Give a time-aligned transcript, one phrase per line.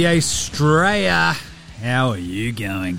[0.00, 1.34] NBA Straya.
[1.82, 2.98] How are you going?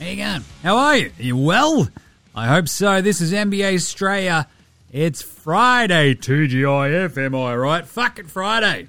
[0.00, 0.44] How you going?
[0.64, 1.12] How are you?
[1.16, 1.88] Are you well?
[2.34, 3.00] I hope so.
[3.00, 4.46] This is NBA Straya.
[4.90, 7.86] It's Friday, TGIF, am I right?
[7.86, 8.88] Fuck it, Friday.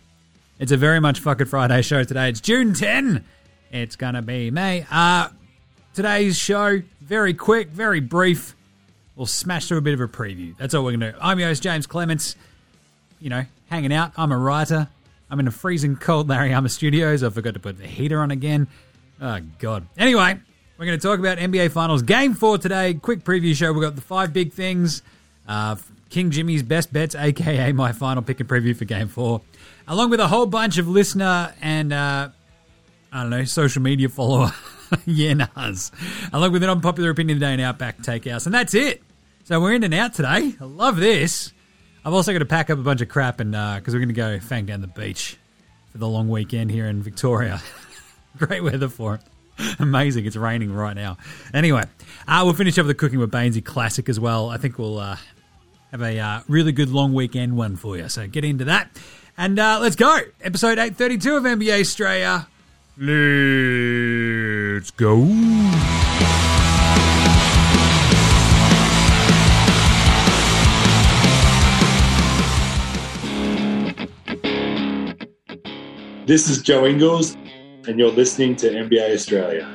[0.58, 2.30] It's a very much fuck it Friday show today.
[2.30, 3.24] It's June 10.
[3.72, 4.88] It's gonna be me.
[4.90, 5.30] Uh,
[5.94, 8.56] today's show, very quick, very brief.
[9.16, 10.58] We'll smash through a bit of a preview.
[10.58, 11.18] That's all we're gonna do.
[11.22, 12.36] I'm your host, James Clements.
[13.20, 14.14] You know, hanging out.
[14.18, 14.88] I'm a writer.
[15.30, 17.24] I'm in a freezing cold Larry Armour Studios.
[17.24, 18.68] I forgot to put the heater on again.
[19.20, 19.88] Oh, God.
[19.98, 20.40] Anyway,
[20.78, 22.94] we're going to talk about NBA Finals Game 4 today.
[22.94, 23.72] Quick preview show.
[23.74, 25.02] We've got the five big things.
[25.48, 25.76] Uh,
[26.10, 29.42] King Jimmy's best bets, aka my final pick and preview for Game 4.
[29.88, 32.30] Along with a whole bunch of listener and, uh,
[33.12, 34.52] I don't know, social media follower
[35.06, 35.92] yeah nahs.
[36.34, 38.46] Along with an unpopular opinion of the day and Outback Takehouse.
[38.46, 39.02] And that's it.
[39.46, 40.54] So we're in and out today.
[40.60, 41.52] I love this.
[42.06, 44.14] I've also got to pack up a bunch of crap and because we're going to
[44.14, 45.38] go fang down the beach
[45.92, 47.62] for the long weekend here in Victoria.
[48.38, 49.22] Great weather for it.
[49.80, 50.26] Amazing.
[50.26, 51.18] It's raining right now.
[51.54, 51.84] Anyway,
[52.28, 54.50] uh, we'll finish up the Cooking with Baynesy Classic as well.
[54.50, 55.18] I think we'll uh,
[55.92, 58.08] have a uh, really good long weekend one for you.
[58.10, 58.92] So get into that.
[59.38, 60.20] And uh, let's go.
[60.42, 62.46] Episode 832 of NBA Straya.
[64.78, 66.05] Let's go.
[76.26, 77.36] This is Joe Ingles,
[77.88, 79.70] and you're listening to NBA Straya.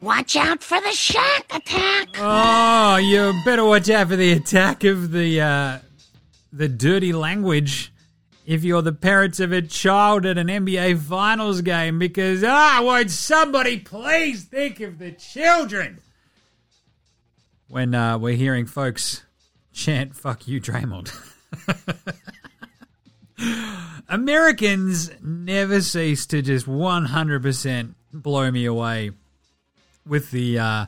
[0.00, 2.08] Watch out for the shark attack.
[2.16, 5.78] Oh, you better watch out for the attack of the uh,
[6.50, 7.92] the dirty language
[8.46, 13.10] if you're the parents of a child at an NBA Finals game because ah, won't
[13.10, 16.00] somebody please think of the children
[17.72, 19.22] when uh, we're hearing folks
[19.72, 21.10] chant "fuck you, Draymond."
[24.10, 29.12] Americans never cease to just 100% blow me away
[30.06, 30.86] with the uh,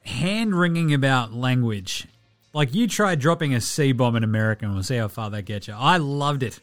[0.00, 2.08] hand wringing about language.
[2.52, 5.42] Like you try dropping a C bomb in America and we'll see how far that
[5.42, 5.74] gets you.
[5.74, 6.58] I loved it.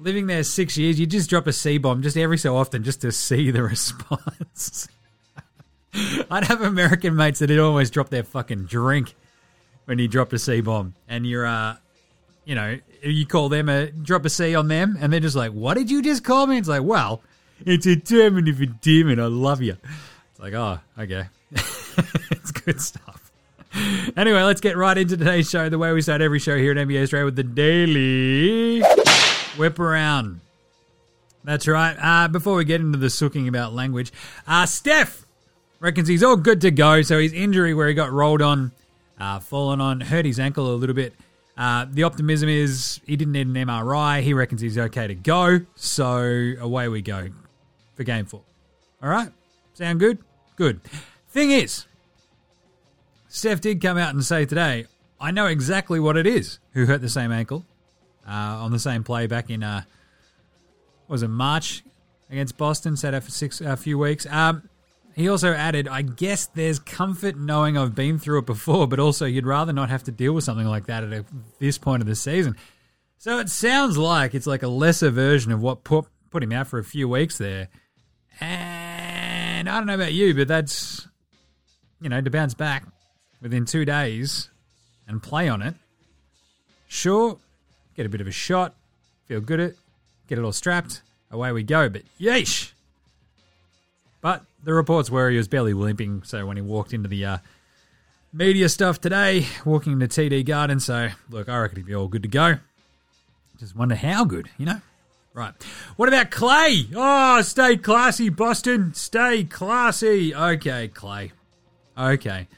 [0.00, 3.02] Living there six years, you just drop a C bomb just every so often just
[3.02, 4.88] to see the response.
[6.30, 9.14] I'd have American mates that would always drop their fucking drink
[9.86, 11.76] when you dropped a C bomb, and you're, uh,
[12.44, 15.52] you know, you call them a drop a C on them, and they're just like,
[15.52, 17.22] "What did you just call me?" It's like, well,
[17.64, 19.20] it's a determinative endearment.
[19.20, 19.76] I love you.
[20.30, 23.30] It's like, oh, okay, it's good stuff.
[24.16, 25.68] Anyway, let's get right into today's show.
[25.68, 28.82] The way we start every show here at NBA Straya with the daily
[29.56, 30.40] whip around.
[31.44, 31.96] That's right.
[32.00, 34.12] Uh, before we get into the sooking about language,
[34.46, 35.24] uh, Steph
[35.80, 37.02] reckons he's all good to go.
[37.02, 38.72] So his injury where he got rolled on,
[39.18, 41.14] uh, fallen on, hurt his ankle a little bit.
[41.56, 44.22] Uh, the optimism is he didn't need an MRI.
[44.22, 45.60] He reckons he's okay to go.
[45.74, 47.28] So away we go
[47.96, 48.42] for game four.
[49.02, 49.30] All right.
[49.74, 50.18] Sound good?
[50.56, 50.80] Good.
[51.28, 51.86] Thing is,
[53.28, 54.86] Steph did come out and say today,
[55.20, 57.64] I know exactly what it is who hurt the same ankle
[58.26, 59.82] uh, on the same play back in, uh,
[61.08, 61.82] was it March
[62.30, 64.26] against Boston, sat out for six, a few weeks.
[64.26, 64.69] Um,
[65.20, 69.26] he also added, I guess there's comfort knowing I've been through it before, but also
[69.26, 71.24] you'd rather not have to deal with something like that at a,
[71.58, 72.56] this point of the season.
[73.18, 76.68] So it sounds like it's like a lesser version of what put, put him out
[76.68, 77.68] for a few weeks there.
[78.40, 81.06] And I don't know about you, but that's,
[82.00, 82.86] you know, to bounce back
[83.42, 84.48] within two days
[85.06, 85.74] and play on it.
[86.88, 87.36] Sure,
[87.94, 88.74] get a bit of a shot,
[89.26, 89.76] feel good at it,
[90.28, 91.88] get it all strapped, away we go.
[91.88, 92.72] But yeesh!
[94.20, 97.38] But the reports were he was barely limping, so when he walked into the uh,
[98.32, 102.22] media stuff today, walking into TD Garden, so look, I reckon he'd be all good
[102.22, 102.56] to go.
[103.58, 104.80] Just wonder how good, you know?
[105.32, 105.52] Right.
[105.96, 106.92] What about Klay?
[106.94, 108.94] Oh, stay classy, Boston.
[108.94, 110.34] Stay classy.
[110.34, 111.30] Okay, Klay.
[111.96, 112.48] Okay.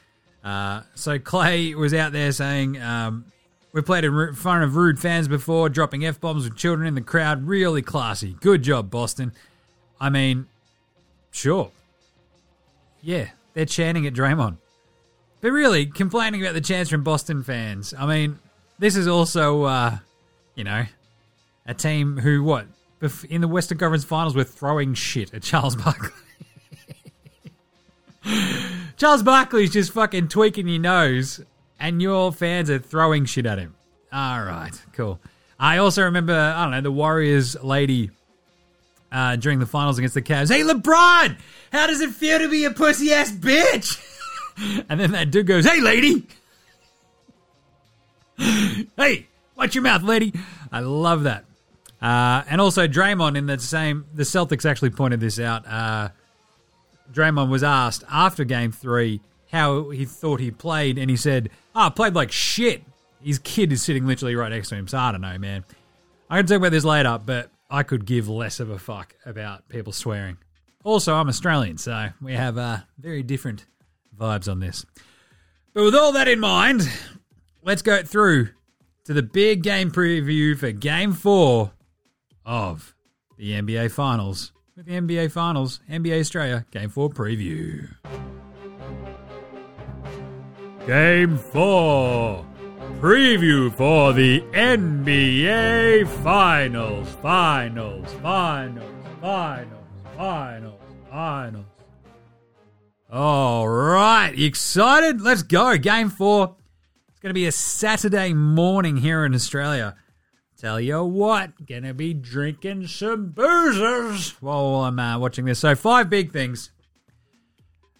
[0.43, 3.25] Uh, so Klay was out there saying, um,
[3.73, 7.01] we played in front of rude fans before, dropping F bombs with children in the
[7.01, 7.47] crowd.
[7.47, 8.35] Really classy.
[8.39, 9.33] Good job, Boston.
[9.99, 10.47] I mean,
[11.31, 11.71] sure.
[13.03, 14.57] Yeah, they're chanting at Draymond.
[15.41, 17.93] But really, complaining about the chants from Boston fans.
[17.97, 18.39] I mean,
[18.79, 19.97] this is also, uh,
[20.55, 20.85] you know,
[21.65, 22.65] a team who, what,
[23.29, 26.11] in the Western Conference Finals were throwing shit at Charles Barkley.
[28.97, 31.41] Charles Barkley's just fucking tweaking your nose,
[31.77, 33.75] and your fans are throwing shit at him.
[34.13, 35.19] All right, cool.
[35.59, 38.11] I also remember, I don't know, the Warriors lady
[39.13, 40.51] uh, during the finals against the Cavs.
[40.51, 41.37] Hey, LeBron,
[41.71, 44.01] how does it feel to be a pussy ass bitch?
[44.89, 46.27] and then that dude goes, Hey, lady.
[48.97, 50.33] hey, watch your mouth, lady.
[50.71, 51.45] I love that.
[52.01, 54.05] Uh, and also Draymond in the same.
[54.13, 55.65] The Celtics actually pointed this out.
[55.67, 56.09] Uh,
[57.13, 59.21] Draymond was asked after Game Three
[59.51, 62.83] how he thought he played, and he said, "Ah, oh, played like shit."
[63.23, 65.63] His kid is sitting literally right next to him, so I don't know, man.
[66.29, 69.67] I can talk about this later, but I could give less of a fuck about
[69.67, 70.37] people swearing.
[70.83, 73.65] Also, I'm Australian, so we have uh, very different
[74.15, 74.85] vibes on this.
[75.73, 76.87] But with all that in mind,
[77.63, 78.49] let's go through
[79.05, 81.71] to the big game preview for Game 4
[82.45, 82.93] of
[83.37, 84.53] the NBA Finals.
[84.75, 87.89] With the NBA Finals, NBA Straya Game 4 preview.
[90.85, 92.45] Game 4
[92.99, 97.09] preview for the NBA Finals.
[97.21, 98.91] Finals, finals,
[99.21, 99.83] finals,
[100.17, 101.65] finals, finals.
[103.11, 105.21] All right, excited?
[105.21, 105.77] Let's go.
[105.77, 106.55] Game 4.
[107.09, 109.95] It's going to be a Saturday morning here in Australia.
[110.63, 115.59] Tell you what, gonna be drinking some boozers while I'm uh, watching this.
[115.59, 116.71] So, five big things.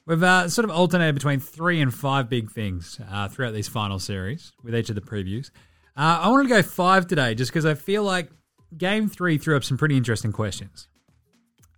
[0.06, 4.00] We've uh, sort of alternated between three and five big things uh, throughout these final
[4.00, 5.50] series with each of the previews.
[5.96, 8.30] Uh, I wanted to go five today just because I feel like
[8.78, 10.88] game three threw up some pretty interesting questions.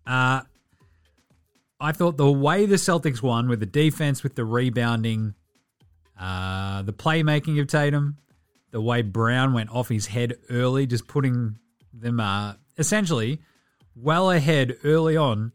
[0.07, 0.41] Uh,
[1.79, 5.35] I thought the way the Celtics won with the defense, with the rebounding,
[6.19, 8.17] uh, the playmaking of Tatum,
[8.71, 11.57] the way Brown went off his head early, just putting
[11.93, 13.39] them uh, essentially
[13.95, 15.51] well ahead early on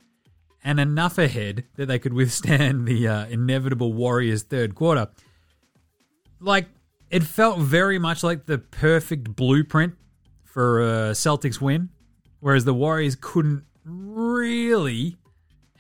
[0.63, 5.09] and enough ahead that they could withstand the uh, inevitable Warriors' third quarter.
[6.41, 6.67] Like,
[7.11, 9.95] it felt very much like the perfect blueprint
[10.45, 11.91] for a Celtics win,
[12.41, 15.17] whereas the Warriors couldn't really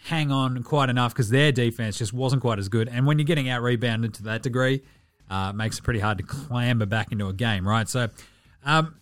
[0.04, 2.88] hang on quite enough because their defense just wasn't quite as good.
[2.88, 4.82] And when you're getting out rebounded to that degree,
[5.28, 7.88] uh, makes it pretty hard to clamber back into a game, right?
[7.88, 8.08] So,
[8.64, 8.96] um,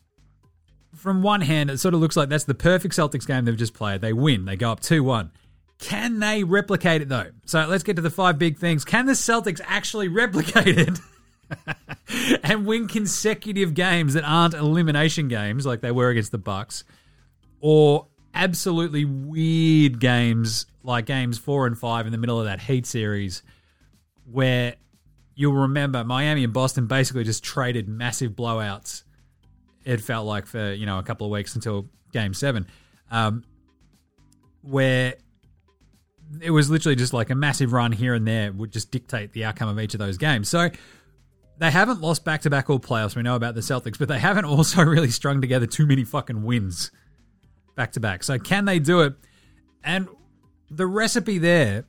[0.94, 3.75] from one hand, it sort of looks like that's the perfect Celtics game they've just
[3.75, 4.00] played.
[4.00, 5.30] They win, they go up 2 1.
[5.78, 7.30] Can they replicate it though?
[7.46, 8.84] So let's get to the five big things.
[8.84, 10.98] Can the Celtics actually replicate it
[12.42, 16.84] and win consecutive games that aren't elimination games like they were against the Bucks,
[17.60, 22.84] or absolutely weird games like games four and five in the middle of that Heat
[22.84, 23.42] series,
[24.30, 24.75] where
[25.34, 29.04] you'll remember Miami and Boston basically just traded massive blowouts.
[29.84, 32.66] It felt like for you know a couple of weeks until Game Seven,
[33.10, 33.44] um,
[34.62, 35.14] where
[36.40, 39.44] it was literally just like a massive run here and there would just dictate the
[39.44, 40.48] outcome of each of those games.
[40.48, 40.70] So
[41.58, 43.16] they haven't lost back to back all playoffs.
[43.16, 46.42] We know about the Celtics, but they haven't also really strung together too many fucking
[46.42, 46.90] wins
[47.75, 48.22] back to back.
[48.25, 49.14] So can they do it?
[49.84, 50.08] And
[50.70, 51.84] the recipe there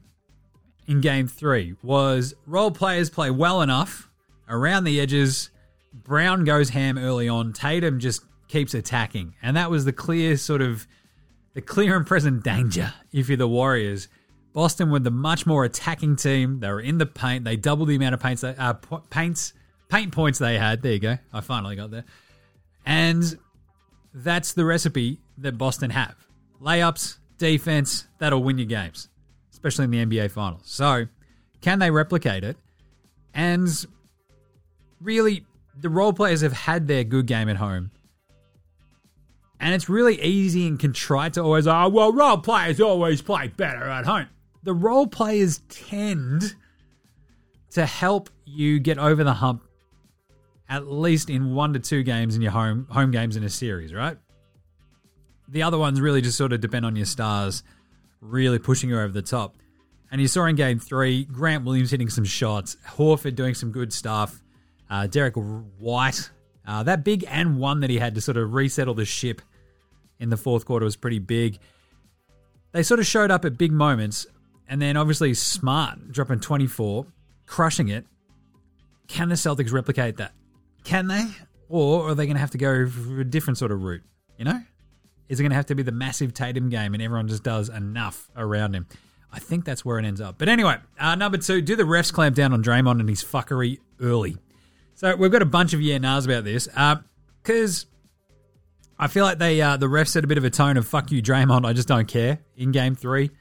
[0.87, 4.09] in game three was role players play well enough
[4.47, 5.49] around the edges.
[5.93, 7.53] Brown goes ham early on.
[7.53, 9.35] Tatum just keeps attacking.
[9.41, 10.87] And that was the clear sort of
[11.53, 14.07] the clear and present danger if you're the Warriors.
[14.59, 16.59] Boston were the much more attacking team.
[16.59, 17.45] They were in the paint.
[17.45, 18.73] They doubled the amount of paints, uh,
[19.09, 19.53] paints,
[19.87, 20.81] paint points they had.
[20.81, 21.17] There you go.
[21.31, 22.03] I finally got there.
[22.85, 23.39] And
[24.13, 26.15] that's the recipe that Boston have.
[26.61, 29.07] Layups, defense, that'll win you games
[29.53, 30.63] especially in the NBA Finals.
[30.65, 31.05] So,
[31.61, 32.57] can they replicate it?
[33.33, 33.69] And
[34.99, 35.45] really,
[35.79, 37.91] the role players have had their good game at home.
[39.57, 43.83] And it's really easy and contrite to always, oh, well, role players always play better
[43.83, 44.27] at home.
[44.63, 46.55] The role players tend
[47.71, 49.63] to help you get over the hump
[50.67, 53.93] at least in one to two games in your home home games in a series,
[53.93, 54.17] right?
[55.47, 57.63] The other ones really just sort of depend on your stars
[58.21, 59.55] really pushing you over the top.
[60.11, 63.93] And you saw in game three, Grant Williams hitting some shots, Horford doing some good
[63.93, 64.41] stuff,
[64.89, 66.29] uh, Derrick White,
[66.67, 69.41] uh, that big and one that he had to sort of resettle the ship
[70.19, 71.57] in the fourth quarter was pretty big.
[72.71, 74.27] They sort of showed up at big moments,
[74.69, 77.05] and then obviously Smart dropping 24,
[77.45, 78.05] crushing it.
[79.07, 80.33] Can the Celtics replicate that?
[80.83, 81.25] Can they?
[81.67, 84.03] Or are they going to have to go for a different sort of route?
[84.37, 84.61] You know?
[85.27, 87.69] Is it going to have to be the massive Tatum game and everyone just does
[87.69, 88.87] enough around him?
[89.31, 90.37] I think that's where it ends up.
[90.37, 93.79] But anyway, uh, number two, do the refs clamp down on Draymond and his fuckery
[94.01, 94.37] early?
[94.95, 99.37] So we've got a bunch of yeah nahs about this because uh, I feel like
[99.37, 101.73] they uh, the refs set a bit of a tone of "fuck you, Draymond, I
[101.73, 103.31] just don't care" in Game Three,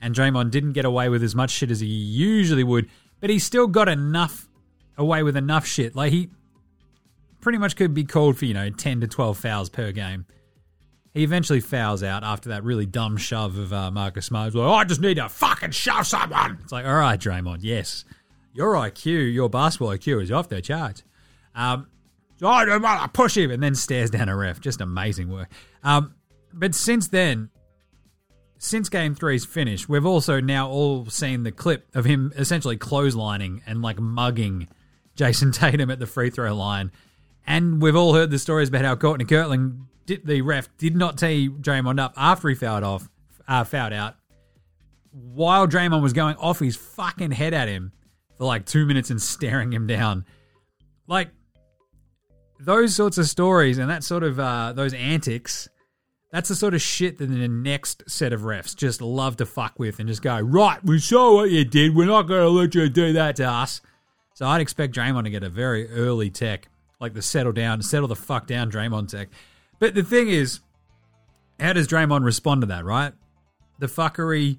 [0.00, 2.88] and Draymond didn't get away with as much shit as he usually would,
[3.20, 4.48] but he still got enough
[4.96, 5.94] away with enough shit.
[5.94, 6.30] Like he
[7.40, 10.26] pretty much could be called for you know ten to twelve fouls per game
[11.12, 14.54] he eventually fouls out after that really dumb shove of uh, Marcus Smart.
[14.54, 16.58] Like, oh, I just need to fucking shove someone.
[16.62, 18.04] It's like, all right, Draymond, yes,
[18.52, 21.02] your IQ, your basketball IQ is off the charts.
[21.54, 21.88] Um,
[22.40, 24.60] no, mother, push him, and then stares down a ref.
[24.60, 25.50] Just amazing work.
[25.82, 26.14] Um,
[26.52, 27.50] but since then,
[28.62, 33.62] since game three's finished, we've also now all seen the clip of him essentially clotheslining
[33.66, 34.68] and like mugging
[35.16, 36.92] Jayson Tatum at the free throw line.
[37.46, 41.16] And we've all heard the stories about how Courtney Kirkland, did, the ref, did not
[41.16, 43.08] tee Draymond up after he fouled off,
[43.48, 44.16] uh, fouled out,
[45.10, 47.92] while Draymond was going off his fucking head at him
[48.36, 50.26] for like two minutes and staring him down.
[51.06, 51.30] Like
[52.58, 55.66] those sorts of stories and that sort of uh, those antics.
[56.30, 59.78] That's the sort of shit that the next set of refs just love to fuck
[59.78, 61.94] with and just go, right, we saw what you did.
[61.94, 63.80] We're not going to let you do that to us.
[64.34, 66.68] So I'd expect Draymond to get a very early tech,
[67.00, 69.28] like the settle down, settle the fuck down Draymond tech.
[69.80, 70.60] But the thing is,
[71.58, 73.12] how does Draymond respond to that, right?
[73.80, 74.58] The fuckery,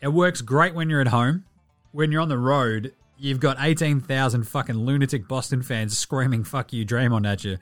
[0.00, 1.44] it works great when you're at home.
[1.92, 6.84] When you're on the road, you've got 18,000 fucking lunatic Boston fans screaming fuck you
[6.84, 7.58] Draymond at you.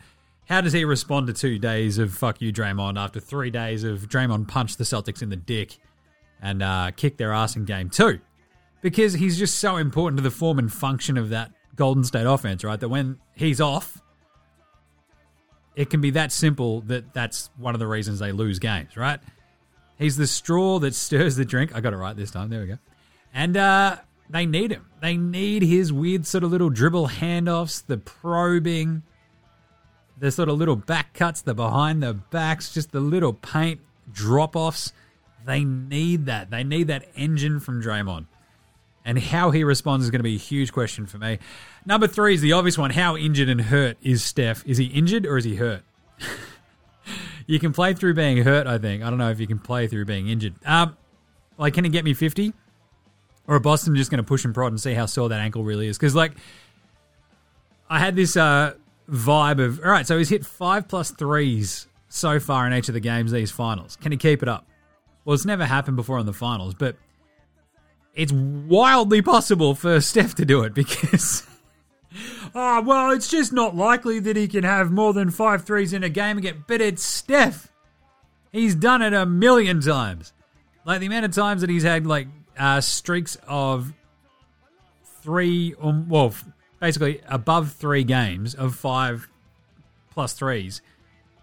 [0.46, 4.08] How does he respond to two days of fuck you Draymond after three days of
[4.08, 5.78] Draymond punch the Celtics in the dick
[6.42, 8.20] and uh, kick their ass in game two?
[8.82, 12.62] Because he's just so important to the form and function of that Golden State offense,
[12.62, 12.78] right?
[12.78, 14.02] That when he's off,
[15.74, 19.20] it can be that simple that that's one of the reasons they lose games, right?
[19.98, 21.74] He's the straw that stirs the drink.
[21.74, 22.50] I got it right this time.
[22.50, 22.78] There we go.
[23.32, 23.96] And uh,
[24.28, 24.86] they need him.
[25.00, 29.02] They need his weird sort of little dribble handoffs, the probing,
[30.18, 33.80] the sort of little back cuts, the behind the backs, just the little paint
[34.12, 34.92] drop offs.
[35.44, 36.50] They need that.
[36.50, 38.26] They need that engine from Draymond.
[39.04, 41.38] And how he responds is going to be a huge question for me.
[41.85, 42.90] Number three is the obvious one.
[42.90, 44.66] How injured and hurt is Steph?
[44.66, 45.83] Is he injured or is he hurt?
[47.47, 49.02] you can play through being hurt, I think.
[49.02, 50.54] I don't know if you can play through being injured.
[50.64, 50.97] Um,
[51.59, 52.54] like, can he get me 50?
[53.47, 55.64] Or are Boston just going to push and prod and see how sore that ankle
[55.64, 55.99] really is?
[55.99, 56.33] Because, like,
[57.90, 58.73] I had this uh,
[59.08, 62.94] vibe of, all right, so he's hit five plus threes so far in each of
[62.94, 63.96] the games, these finals.
[63.96, 64.66] Can he keep it up?
[65.25, 66.96] Well, it's never happened before in the finals, but
[68.14, 71.46] it's wildly possible for Steph to do it because.
[72.54, 76.04] oh, well, it's just not likely that he can have more than five threes in
[76.04, 76.64] a game again.
[76.66, 77.73] But it's Steph.
[78.52, 80.32] He's done it a million times.
[80.84, 83.92] Like the amount of times that he's had like uh, streaks of
[85.23, 86.34] three, um, well,
[86.85, 89.26] basically above three games of five
[90.11, 90.83] plus threes.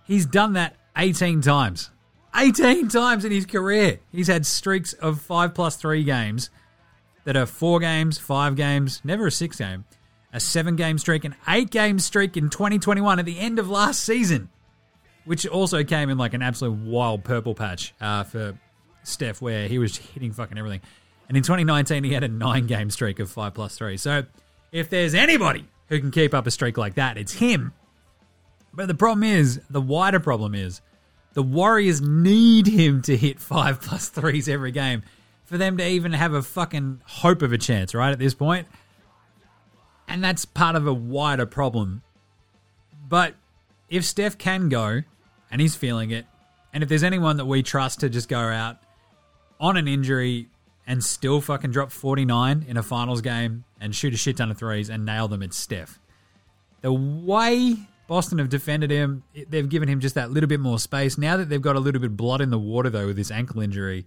[0.06, 1.90] He's done that 18 times.
[2.36, 4.02] 18 times in his career.
[4.12, 6.52] He's had streaks of five plus three games
[7.24, 9.86] that are four games, five games, never a six game,
[10.32, 14.04] a seven game streak, an eight game streak in 2021 at the end of last
[14.04, 14.48] season,
[15.26, 18.56] which also came in like an absolute wild purple patch uh, for
[19.02, 20.82] Steph, where he was hitting fucking everything.
[21.28, 23.98] And in 2019, he had a nine game streak of five plus three.
[23.98, 24.26] So
[24.72, 27.74] if there's anybody who can keep up a streak like that, it's him.
[28.74, 30.82] But the problem is, the wider problem is,
[31.34, 35.04] the Warriors need him to hit five plus threes every game
[35.46, 38.68] for them to even have a fucking hope of a chance, right, at this point.
[40.08, 42.02] And that's part of a wider problem.
[43.08, 43.36] But
[43.90, 45.04] if Steph can go
[45.52, 46.26] and he's feeling it,
[46.74, 48.78] and if there's anyone that we trust to just go out
[49.60, 50.48] on an injury
[50.88, 54.58] and still fucking drop 49 in a finals game and shoot a shit ton of
[54.58, 56.00] threes and nail them, it's Steph.
[56.82, 57.76] The way
[58.08, 61.18] Boston have defended him, they've given him just that little bit more space.
[61.18, 63.32] Now that they've got a little bit of blood in the water, though, with this
[63.32, 64.06] ankle injury,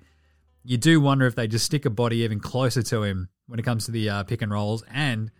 [0.64, 3.64] you do wonder if they just stick a body even closer to him when it
[3.64, 5.31] comes to the uh, pick and rolls, and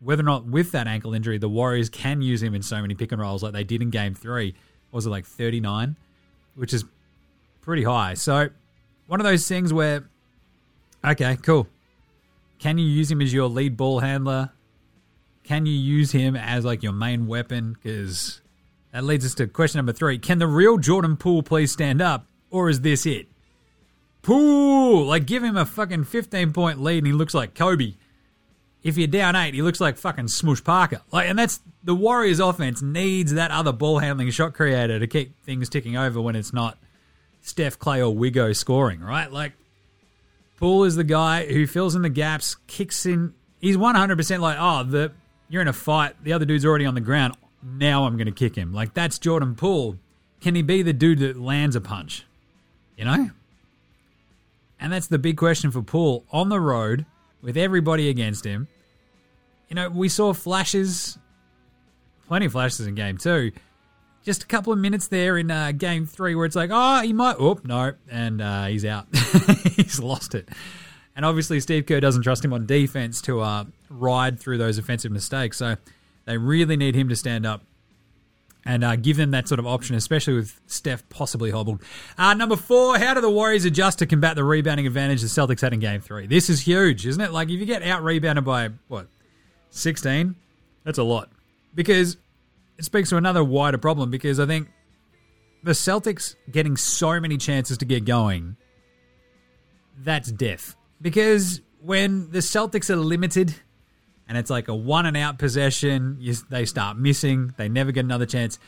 [0.00, 2.94] whether or not with that ankle injury, the Warriors can use him in so many
[2.94, 4.54] pick and rolls like they did in Game Three.
[4.92, 5.96] was it like thirty nine,
[6.54, 6.84] which is
[7.62, 8.14] pretty high.
[8.14, 8.48] So
[9.06, 10.04] one of those things where,
[11.04, 11.66] okay, cool.
[12.62, 14.52] Can you use him as your lead ball handler?
[15.42, 17.72] Can you use him as like your main weapon?
[17.72, 18.40] Because
[18.92, 22.28] that leads us to question number three: Can the real Jordan Poole please stand up,
[22.50, 23.26] or is this it?
[24.22, 27.94] Poole, like give him a fucking 15 point lead and he looks like Kobe.
[28.84, 31.00] If you're down eight, he looks like fucking Smush Parker.
[31.10, 35.42] Like, and that's the Warriors' offense needs that other ball handling shot creator to keep
[35.42, 36.78] things ticking over when it's not
[37.40, 39.32] Steph, Klay, or Wigo scoring, right?
[39.32, 39.54] Like,
[40.62, 43.34] Poole is the guy who fills in the gaps, kicks in.
[43.60, 45.10] He's 100% like, oh, the
[45.48, 46.14] you're in a fight.
[46.22, 47.34] The other dude's already on the ground.
[47.64, 48.72] Now I'm going to kick him.
[48.72, 49.98] Like, that's Jordan Poole.
[50.40, 52.26] Can he be the dude that lands a punch?
[52.96, 53.30] You know?
[54.78, 57.06] And that's the big question for Poole on the road
[57.42, 58.68] with everybody against him.
[59.68, 61.18] You know, we saw flashes,
[62.28, 63.50] plenty of flashes in game two.
[64.24, 67.12] Just a couple of minutes there in uh, game three where it's like, oh, he
[67.12, 69.06] might, oh, no, and uh, he's out.
[69.76, 70.48] he's lost it.
[71.16, 75.12] And obviously, Steve Kerr doesn't trust him on defense to uh, ride through those offensive
[75.12, 75.58] mistakes.
[75.58, 75.76] So
[76.24, 77.62] they really need him to stand up
[78.64, 81.82] and uh, give them that sort of option, especially with Steph possibly hobbled.
[82.16, 85.60] Uh, number four, how do the Warriors adjust to combat the rebounding advantage the Celtics
[85.60, 86.26] had in game three?
[86.26, 87.32] This is huge, isn't it?
[87.32, 89.08] Like, if you get out rebounded by, what,
[89.70, 90.36] 16?
[90.84, 91.28] That's a lot.
[91.74, 92.16] Because
[92.78, 94.68] it speaks to another wider problem, because I think
[95.62, 98.56] the Celtics getting so many chances to get going,
[99.98, 100.74] that's death.
[101.00, 103.54] Because when the Celtics are limited
[104.28, 108.04] and it's like a one and out possession, you, they start missing, they never get
[108.04, 108.58] another chance.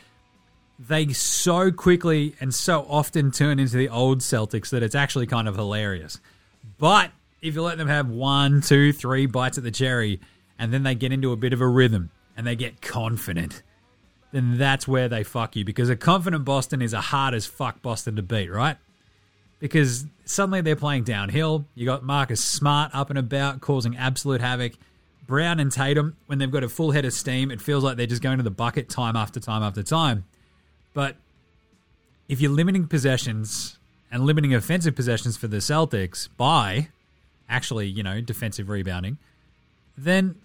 [0.77, 5.47] They so quickly and so often turn into the old Celtics that it's actually kind
[5.47, 6.19] of hilarious.
[6.77, 10.19] But if you let them have one, two, three bites at the cherry,
[10.59, 13.63] and then they get into a bit of a rhythm and they get confident,
[14.35, 17.81] then that's where they fuck you because a confident Boston is a hard as fuck
[17.81, 18.75] Boston to beat, right?
[19.59, 21.63] Because suddenly they're playing downhill.
[21.73, 24.73] You got Marcus Smart up and about, causing absolute havoc.
[25.25, 28.07] Brown and Tatum, when they've got a full head of steam, it feels like they're
[28.07, 30.25] just going to the bucket time after time after time.
[30.93, 31.15] But
[32.27, 33.79] if you're limiting possessions
[34.11, 36.89] and limiting offensive possessions for the Celtics by
[37.47, 39.17] actually, you know, defensive rebounding,
[39.97, 40.35] then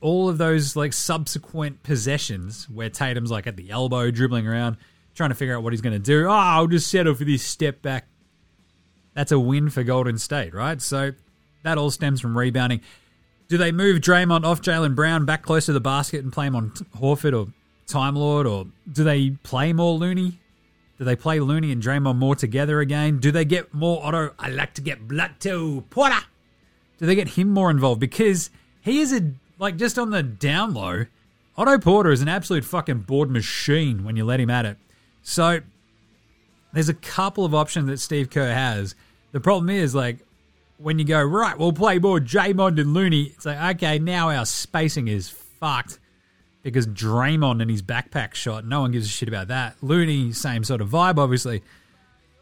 [0.00, 4.76] all of those like subsequent possessions where Tatum's like at the elbow dribbling around
[5.14, 6.26] trying to figure out what he's going to do.
[6.26, 8.06] Oh, I'll just settle for this step back.
[9.14, 10.80] That's a win for Golden State, right?
[10.80, 11.12] So
[11.64, 12.80] that all stems from rebounding.
[13.48, 16.54] Do they move Draymond off Jaylen Brown back close to the basket and play him
[16.54, 17.52] on Horford or
[17.86, 20.38] Time Lord, or do they play more Looney?
[20.98, 23.18] Do they play Looney and Draymond more together again?
[23.18, 24.34] Do they get more Otto?
[24.38, 26.20] I like to get blood to Porter.
[26.98, 28.50] Do they get him more involved because
[28.82, 31.06] he is a like just on the down low?
[31.56, 34.76] Otto Porter is an absolute fucking board machine when you let him at it.
[35.22, 35.60] So
[36.72, 38.94] there's a couple of options that Steve Kerr has.
[39.32, 40.18] The problem is like
[40.78, 43.32] when you go right, we'll play more Draymond and Looney.
[43.34, 45.98] It's like okay, now our spacing is fucked
[46.62, 48.64] because Draymond and his backpack shot.
[48.64, 49.76] No one gives a shit about that.
[49.82, 51.62] Looney, same sort of vibe, obviously.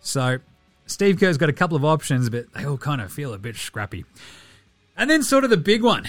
[0.01, 0.39] So
[0.87, 3.57] Steve Kerr's got a couple of options, but they all kind of feel a bit
[3.57, 4.05] scrappy.
[4.97, 6.09] And then sort of the big one.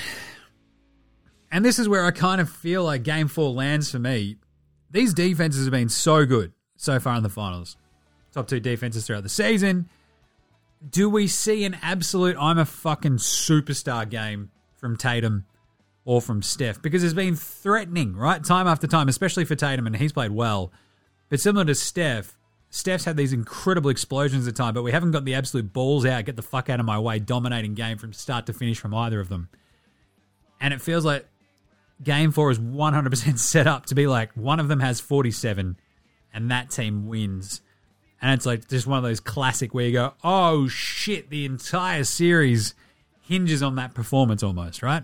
[1.51, 4.37] And this is where I kind of feel like game four lands for me.
[4.91, 7.77] These defenses have been so good so far in the finals.
[8.33, 9.89] Top two defenses throughout the season.
[10.87, 15.45] Do we see an absolute I'm a fucking superstar game from Tatum
[16.05, 16.81] or from Steph?
[16.81, 18.43] Because it's been threatening, right?
[18.43, 20.71] Time after time, especially for Tatum, and he's played well.
[21.29, 22.37] But similar to Steph,
[22.69, 26.25] Steph's had these incredible explosions at time, but we haven't got the absolute balls out,
[26.25, 29.19] get the fuck out of my way, dominating game from start to finish from either
[29.19, 29.49] of them.
[30.59, 31.25] And it feels like
[32.03, 35.77] game four is 100% set up to be like one of them has 47
[36.33, 37.61] and that team wins.
[38.21, 42.03] And it's like just one of those classic where you go, oh shit, the entire
[42.03, 42.73] series
[43.21, 45.03] hinges on that performance almost, right?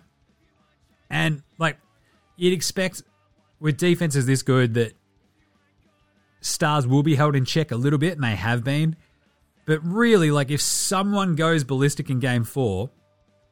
[1.09, 1.77] And like
[2.37, 3.03] you'd expect
[3.59, 4.93] with defenses this good that
[6.41, 8.95] stars will be held in check a little bit, and they have been.
[9.65, 12.89] But really, like if someone goes ballistic in game four,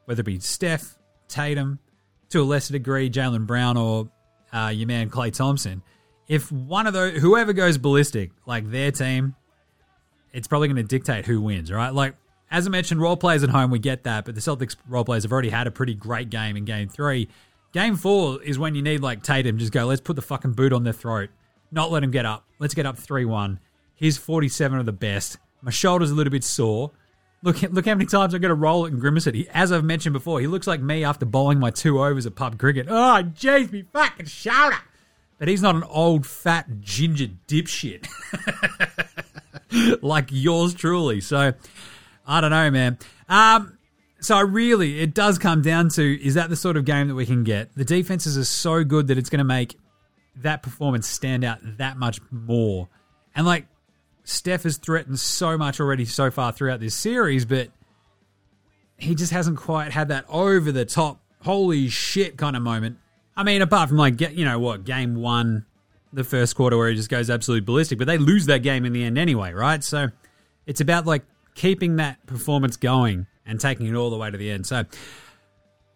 [0.05, 1.79] whether it be Steph, Tatum,
[2.31, 4.09] to a lesser degree, Jaylen Brown, or
[4.53, 5.81] uh, your man Klay Thompson,
[6.27, 9.35] if one of those, whoever goes ballistic, like their team,
[10.33, 11.93] it's probably going to dictate who wins, right?
[11.93, 12.15] Like,
[12.49, 15.23] as I mentioned, role players at home, we get that, but the Celtics role players
[15.23, 17.29] have already had a pretty great game in game three.
[17.73, 20.73] Game four is when you need, like, Tatum, just go, let's put the fucking boot
[20.73, 21.29] on their throat,
[21.71, 22.45] not let him get up.
[22.59, 23.59] Let's get up 3 1.
[23.95, 25.37] He's 47 of the best.
[25.61, 26.91] My shoulder's a little bit sore.
[27.43, 29.33] Look, look how many times I'm going to roll it and grimace it.
[29.33, 32.35] He, as I've mentioned before, he looks like me after bowling my two overs at
[32.35, 32.87] pub cricket.
[32.89, 34.77] Oh, jeez, me fucking shoulder.
[35.39, 38.07] But he's not an old, fat, ginger dipshit
[40.03, 41.19] like yours truly.
[41.19, 41.53] So,
[42.27, 42.99] I don't know, man.
[43.27, 43.79] Um,
[44.19, 47.25] so really, it does come down to is that the sort of game that we
[47.25, 47.73] can get?
[47.75, 49.79] The defenses are so good that it's going to make
[50.37, 52.87] that performance stand out that much more.
[53.35, 53.65] And like
[54.23, 57.69] Steph has threatened so much already so far throughout this series, but
[58.97, 62.97] he just hasn't quite had that over the top, holy shit kind of moment.
[63.35, 65.65] I mean, apart from like, you know what, game one,
[66.13, 68.93] the first quarter where he just goes absolutely ballistic, but they lose that game in
[68.93, 69.83] the end anyway, right?
[69.83, 70.09] So
[70.65, 71.23] it's about like
[71.55, 74.67] keeping that performance going and taking it all the way to the end.
[74.67, 74.85] So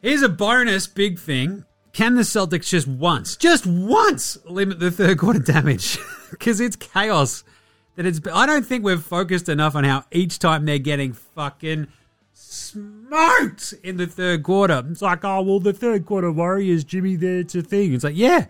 [0.01, 1.65] here's a bonus big thing.
[1.93, 5.97] Can the Celtics just once, just once, limit the third quarter damage?
[6.31, 7.43] Because it's chaos
[7.95, 8.19] that it's.
[8.33, 11.87] I don't think we've focused enough on how each time they're getting fucking
[12.33, 14.83] smoked in the third quarter.
[14.89, 17.93] It's like, oh well, the third quarter Warriors, Jimmy, that's a thing.
[17.93, 18.45] It's like, yeah,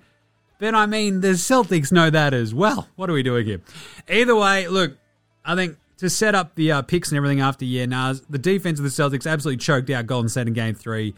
[0.60, 2.88] but I mean, the Celtics know that as well.
[2.96, 3.62] What are we doing here?
[4.10, 4.98] Either way, look,
[5.44, 8.80] I think to set up the uh, picks and everything after yeah nahs, the defense
[8.80, 11.14] of the Celtics absolutely choked out Golden State in Game Three.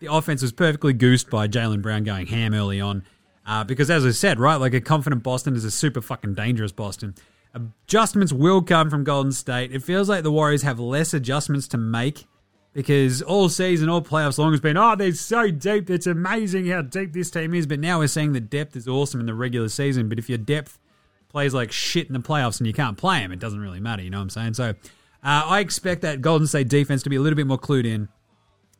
[0.00, 3.04] The offense was perfectly goosed by Jaylen Brown going ham early on.
[3.46, 6.72] Uh, because as I said, right, like a confident Boston is a super fucking dangerous
[6.72, 7.14] Boston.
[7.54, 9.72] Adjustments will come from Golden State.
[9.72, 12.26] It feels like the Warriors have less adjustments to make
[12.72, 15.90] because all season, all playoffs long has been, oh, they're so deep.
[15.90, 17.66] It's amazing how deep this team is.
[17.66, 20.08] But now we're seeing the depth is awesome in the regular season.
[20.08, 20.78] But if your depth
[21.28, 24.02] plays like shit in the playoffs and you can't play them, it doesn't really matter.
[24.02, 24.54] You know what I'm saying?
[24.54, 24.74] So uh,
[25.22, 28.08] I expect that Golden State defense to be a little bit more clued in.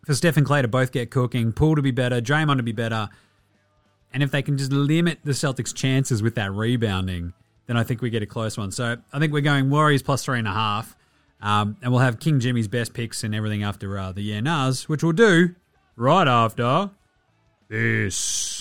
[0.06, 2.72] For Steph and Klay to both get cooking, Poole to be better, Draymond to be
[2.72, 3.08] better.
[4.12, 7.34] And if they can just limit the Celtics' chances with that rebounding,
[7.72, 8.70] then I think we get a close one.
[8.70, 10.94] So I think we're going Warriors plus three and a half.
[11.40, 14.88] Um, and we'll have King Jimmy's best picks and everything after uh, the Yeah Nahs,
[14.88, 15.54] which we'll do
[15.96, 16.90] right after
[17.68, 18.60] this.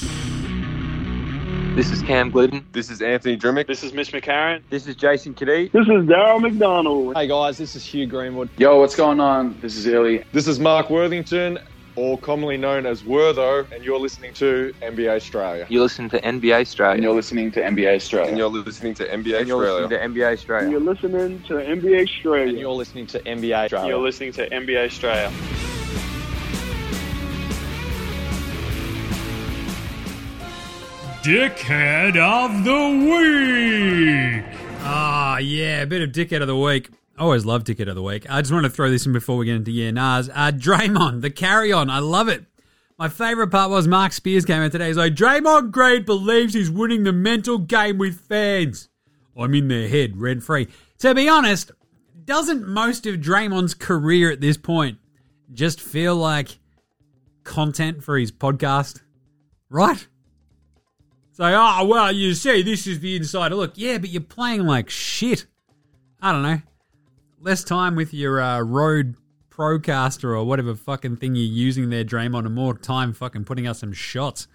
[1.76, 2.64] This is Cam Gliddon.
[2.72, 3.68] This is Anthony Drmic.
[3.68, 4.64] This is Mitch McCarron.
[4.70, 5.72] This is Jason Cadee.
[5.72, 7.16] This is Darryl McDonald.
[7.16, 8.50] Hey guys, this is Hugh Greenwood.
[8.58, 9.60] Yo, what's going on?
[9.62, 10.24] This is Illy.
[10.32, 11.60] This is Mark Worthington,
[11.96, 15.66] or commonly known as Wortho, and you're listening to NBA Straya.
[15.70, 16.94] You're listening to NBA Straya.
[16.94, 18.28] And you're listening to NBA Straya.
[18.28, 20.62] And you're listening to NBA And you're listening to NBA Straya.
[20.64, 22.48] And you're listening to NBA Straya.
[22.48, 23.88] And you're listening to NBA Straya.
[23.88, 25.32] You're listening to NBA Straya.
[31.24, 32.82] Dickhead of the
[33.14, 34.44] Week.
[34.84, 36.90] Ah, yeah, a bit of Dickhead of the Week.
[37.22, 38.26] I always love ticket of the Week.
[38.32, 40.28] I just want to throw this in before we get into Yeah Nahs.
[40.34, 41.88] Uh, Draymond, the carry on.
[41.88, 42.46] I love it.
[42.98, 44.88] My favourite part was Marc Spears came out today.
[44.88, 48.90] He's like, Draymond Green believes he's winning the mental game with fans.
[49.38, 50.68] I'm in their head, rent free.
[50.98, 51.70] To be honest,
[52.26, 54.98] doesn't most of Draymond's career at this point
[55.54, 56.58] just feel like
[57.44, 59.00] content for his podcast?
[59.70, 60.08] Right?
[61.34, 63.74] Say, oh, well, you see, this is the insider look.
[63.76, 65.46] Yeah, but you're playing like shit.
[66.20, 66.62] I don't know.
[67.44, 68.60] Less time with your uh,
[69.50, 73.78] Procaster or whatever fucking thing you're using there, Draymond, and more time fucking putting out
[73.78, 74.48] some shots.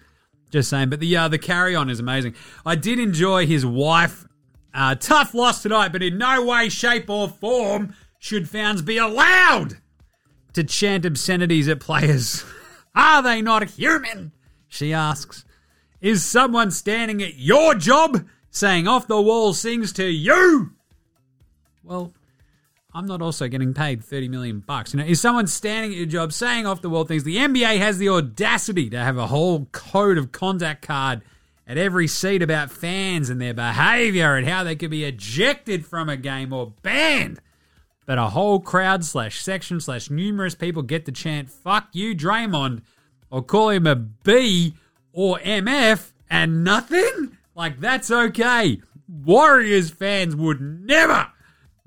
[0.51, 0.89] Just saying.
[0.89, 2.35] But the uh, the carry on is amazing.
[2.65, 4.25] I did enjoy his wife.
[4.73, 9.79] Uh, tough loss tonight, but in no way, shape, or form should fans be allowed
[10.53, 12.45] to chant obscenities at players.
[12.95, 14.31] Are they not human?
[14.69, 15.43] She asks.
[15.99, 20.71] Is someone standing at your job saying off the wall things to you?
[21.83, 22.13] Well,
[22.93, 24.93] I'm not also getting paid 30 million bucks.
[24.93, 27.23] You know, is someone standing at your job saying off the wall things?
[27.23, 31.21] The NBA has the audacity to have a whole code of conduct card
[31.67, 36.07] at every seat about fans and their behavior and how they could be ejected from
[36.07, 37.41] a game or banned.
[38.05, 42.83] But a whole crowd slash section slash numerous people get to chant "fuck you, Draymond"
[43.29, 44.75] or call him a B
[45.11, 47.37] or MF and nothing?
[47.53, 48.81] Like, that's okay.
[49.09, 51.27] Warriors fans would never.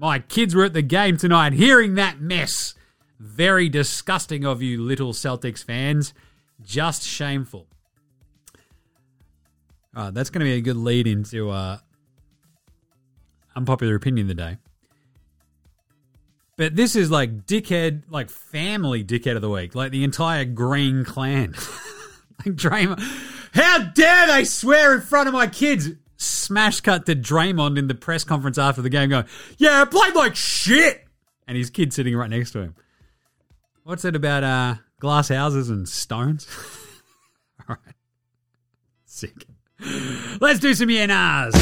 [0.01, 2.75] My kids were at the game tonight hearing that mess.
[3.19, 6.15] Very disgusting of you, little Celtics fans.
[6.63, 7.67] Just shameful.
[9.95, 11.77] Uh, that's going to be a good lead into uh,
[13.55, 14.57] unpopular opinion of the day.
[16.57, 21.05] But this is like dickhead, like family dickhead of the week, like the entire Green
[21.05, 21.53] clan.
[22.39, 23.01] like Draymond.
[23.53, 25.91] How dare they swear in front of my kids?
[26.21, 29.25] Smash cut to Draymond in the press conference after the game going,
[29.57, 31.07] Yeah, I played like shit.
[31.49, 32.75] And his kid sitting right next to him.
[33.85, 36.47] What's it about uh, glass houses and stones?
[37.69, 37.95] All right.
[39.07, 39.47] Sick.
[40.41, 41.55] Let's do some ENRs.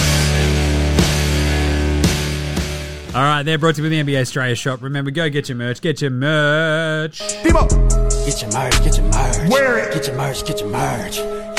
[3.14, 4.82] All right, they're brought to you with the NBA Straya shop.
[4.82, 5.80] Remember, go get your merch.
[5.80, 7.20] Get your merch.
[7.44, 7.66] People,
[8.26, 9.50] get your merch, get your merch.
[9.50, 9.94] Wear it.
[9.94, 11.18] Get your merch, get your merch.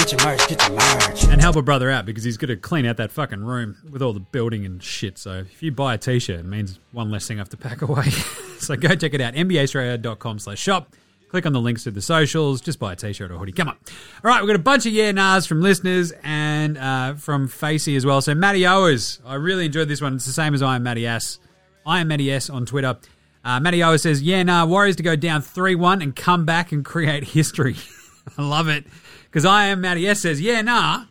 [0.09, 1.23] Get your merch, get your merch.
[1.25, 4.11] And help a brother out because he's to clean out that fucking room with all
[4.11, 5.19] the building and shit.
[5.19, 7.83] So if you buy a t-shirt, it means one less thing I have to pack
[7.83, 8.09] away.
[8.59, 9.35] so go check it out.
[9.35, 10.95] NBAstraya.com slash shop.
[11.27, 12.59] Click on the links to the socials.
[12.59, 13.51] Just buy a t-shirt or hoodie.
[13.51, 13.75] Come on.
[14.23, 17.95] All right, we've got a bunch of yeah nahs from listeners and uh, from Facey
[17.95, 18.19] as well.
[18.19, 20.15] So Matty Owers, I really enjoyed this one.
[20.15, 21.37] It's the same as I am Matty S.
[21.85, 22.97] I am Matty S on Twitter.
[23.45, 26.83] Uh, Matty Owers says, yeah, nah, Warriors to go down 3-1 and come back and
[26.83, 27.75] create history.
[28.39, 28.85] I love it.
[29.29, 31.05] Because I am Matty S says, yeah, nah,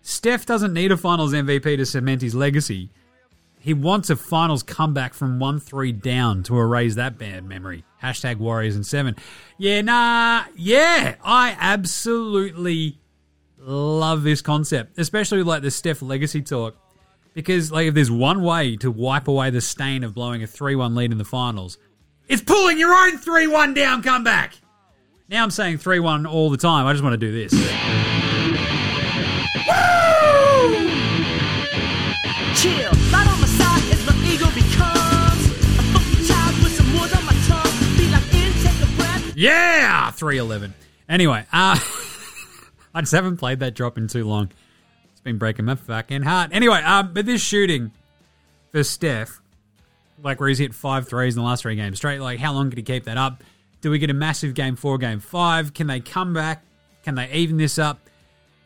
[0.00, 2.90] Steph doesn't need a finals MVP to cement his legacy.
[3.60, 7.84] He wants a finals comeback from 1 3 down to erase that bad memory.
[8.02, 9.16] Hashtag Warriors and 7.
[9.58, 12.98] Yeah, nah, yeah, I absolutely
[13.58, 16.76] love this concept, especially like the Steph legacy talk.
[17.34, 20.74] Because, like, if there's one way to wipe away the stain of blowing a 3
[20.74, 21.76] 1 lead in the finals,
[22.28, 24.54] it's pulling your own 3 1 down comeback.
[25.30, 26.86] Now I'm saying 3 1 all the time.
[26.86, 27.52] I just want to do this.
[32.56, 35.46] Chill, light on my side as my ego becomes
[35.78, 37.96] a funky child with some wood on my tongue.
[37.98, 39.36] Be like in, take a breath.
[39.36, 40.72] Yeah, three eleven.
[41.10, 41.78] Anyway, uh,
[42.94, 44.50] I just haven't played that drop in too long.
[45.12, 46.50] It's been breaking my fucking heart.
[46.54, 47.92] Anyway, um, but this shooting
[48.72, 49.42] for Steph,
[50.22, 52.70] like where he's hit five threes in the last three games straight, like how long
[52.70, 53.44] could he keep that up?
[53.80, 55.72] Do we get a massive game four, game five?
[55.74, 56.64] Can they come back?
[57.04, 58.00] Can they even this up?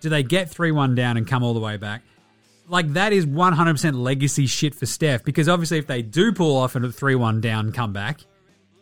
[0.02, 2.02] Do they get 3 1 down and come all the way back?
[2.68, 6.74] Like, that is 100% legacy shit for Steph because obviously, if they do pull off
[6.74, 8.20] a 3 1 down comeback,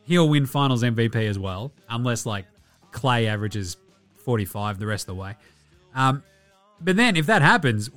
[0.05, 2.47] he'll win finals MVP as well, unless, like,
[2.91, 3.77] Klay averages
[4.25, 5.37] 45 the rest of the way.
[5.95, 6.23] Um,
[6.81, 7.91] but then, if that happens,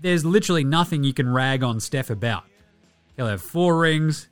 [0.00, 2.44] there's literally nothing you can rag on Steph about.
[3.16, 4.28] He'll have four rings.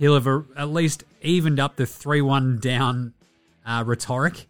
[0.00, 3.14] He'll have at least evened up the 3 1 down
[3.64, 4.46] uh, rhetoric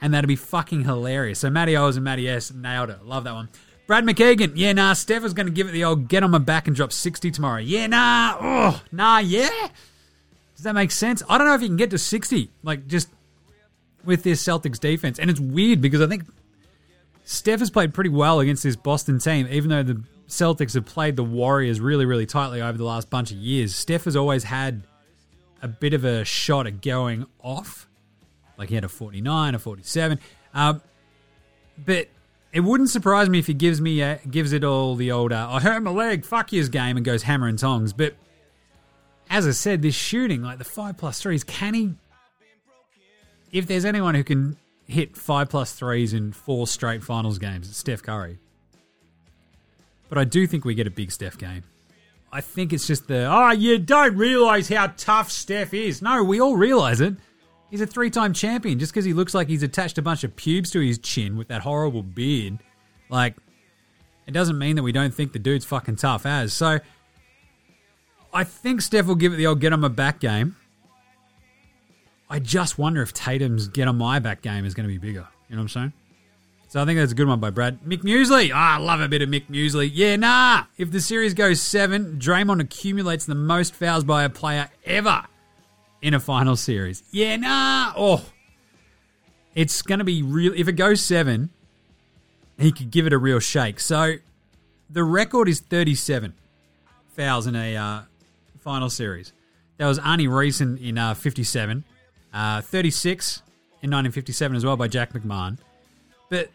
[0.00, 1.40] and that'd be fucking hilarious.
[1.40, 3.04] So Matty Owens and Matty S nailed it.
[3.04, 3.48] Love that one.
[3.86, 6.38] Brad McKagan, yeah, nah, Steph is going to give it the old get on my
[6.38, 7.58] back and drop 60 tomorrow.
[7.60, 9.68] Yeah, nah, oh, nah, yeah.
[10.54, 11.22] Does that make sense?
[11.28, 13.08] I don't know if you can get to 60, like just
[14.04, 15.18] with this Celtics defense.
[15.18, 16.24] And it's weird because I think
[17.24, 21.16] Steph has played pretty well against this Boston team, even though the Celtics have played
[21.16, 23.74] the Warriors really, really tightly over the last bunch of years.
[23.74, 24.82] Steph has always had
[25.62, 27.88] a bit of a shot at going off.
[28.56, 30.18] Like he had a 49, a 47.
[30.52, 30.82] Um,
[31.84, 32.08] but
[32.52, 35.48] it wouldn't surprise me if he gives me a, gives it all the old uh,
[35.50, 37.92] I hurt my leg, fuck his game, and goes hammer and tongs.
[37.92, 38.16] But
[39.28, 41.94] as I said, this shooting, like the five plus threes, can he?
[43.52, 47.78] If there's anyone who can hit five plus threes in four straight finals games, it's
[47.78, 48.38] Steph Curry.
[50.08, 51.62] But I do think we get a big Steph game.
[52.32, 56.00] I think it's just the oh, you don't realize how tough Steph is.
[56.00, 57.14] No, we all realize it.
[57.70, 58.78] He's a three time champion.
[58.78, 61.48] Just because he looks like he's attached a bunch of pubes to his chin with
[61.48, 62.58] that horrible beard,
[63.08, 63.36] like,
[64.26, 66.52] it doesn't mean that we don't think the dude's fucking tough as.
[66.52, 66.78] So,
[68.32, 70.56] I think Steph will give it the old get on my back game.
[72.28, 75.26] I just wonder if Tatum's get on my back game is going to be bigger.
[75.48, 75.92] You know what I'm saying?
[76.70, 77.80] So I think that's a good one by Brad.
[77.80, 78.52] Mick.
[78.54, 79.90] Ah, I love a bit of Mick.
[79.92, 80.66] Yeah, nah.
[80.78, 85.24] If the series goes seven, Draymond accumulates the most fouls by a player ever
[86.00, 87.02] in a final series.
[87.10, 87.92] Yeah, nah.
[87.96, 88.24] Oh,
[89.52, 90.52] it's going to be real.
[90.54, 91.50] If it goes seven,
[92.56, 93.80] he could give it a real shake.
[93.80, 94.14] So
[94.88, 96.34] the record is 37
[97.16, 98.02] fouls in a uh,
[98.60, 99.32] final series.
[99.78, 101.82] That was Arnie Reese in, in uh, 57,
[102.32, 105.58] uh, 36 in 1957 as well by Jack McMahon.
[106.28, 106.50] But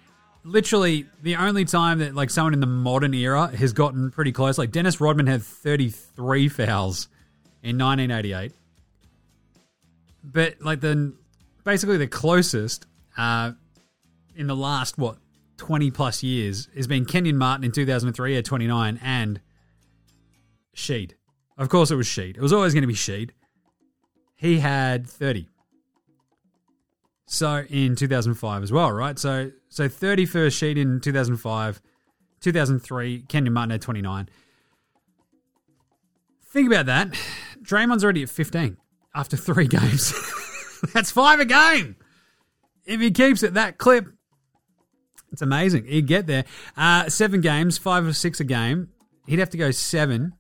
[0.45, 4.57] literally, the only time that like someone in the modern era has gotten pretty close,
[4.57, 7.09] like Dennis Rodman had 33 fouls
[7.61, 8.53] in 1988
[10.31, 11.13] but like the
[11.63, 12.85] basically the closest
[13.17, 13.51] uh,
[14.35, 15.17] in the last what
[15.57, 19.39] 20 plus years has been Kenyon Martin in 2003 at 29 and
[20.75, 21.13] Sheed.
[21.57, 22.35] Of course it was Sheed.
[22.35, 23.31] It was always going to be Sheed.
[24.35, 25.47] He had 30.
[27.27, 29.17] So in 2005 as well, right?
[29.17, 31.81] So so 31st Sheed in 2005,
[32.41, 34.29] 2003 Kenyon Martin at 29.
[36.47, 37.09] Think about that.
[37.61, 38.77] Draymond's already at 15
[39.13, 40.13] after three games.
[40.93, 41.95] That's five a game.
[42.85, 44.05] If he keeps it that clip,
[45.31, 45.85] it's amazing.
[45.85, 46.45] He'd get there.
[46.77, 48.89] Uh, seven games, five or six a game.
[49.27, 50.33] He'd have to go seven.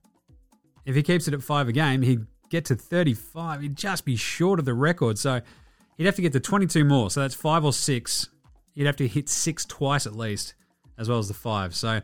[0.85, 3.61] If he keeps it at five a game, he'd get to 35.
[3.61, 5.17] He'd just be short of the record.
[5.17, 5.41] So
[5.97, 7.09] he'd have to get to 22 more.
[7.09, 8.29] So that's five or six.
[8.73, 10.53] He'd have to hit six twice at least,
[10.97, 11.75] as well as the five.
[11.75, 12.01] So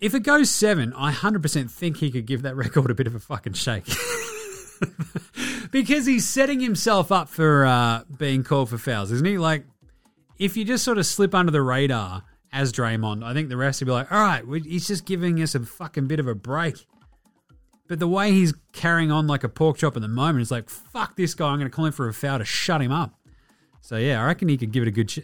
[0.00, 3.14] if it goes seven, I 100% think he could give that record a bit of
[3.14, 3.86] a fucking shake.
[5.70, 9.38] because he's setting himself up for uh, being called for fouls, isn't he?
[9.38, 9.64] Like,
[10.38, 13.80] if you just sort of slip under the radar as Draymond, I think the rest
[13.80, 16.86] would be like, all right, he's just giving us a fucking bit of a break.
[17.94, 20.68] But the way he's carrying on like a pork chop at the moment is like,
[20.68, 23.14] fuck this guy, I'm going to call him for a foul to shut him up.
[23.82, 25.20] So yeah, I reckon he could give it a good, sh-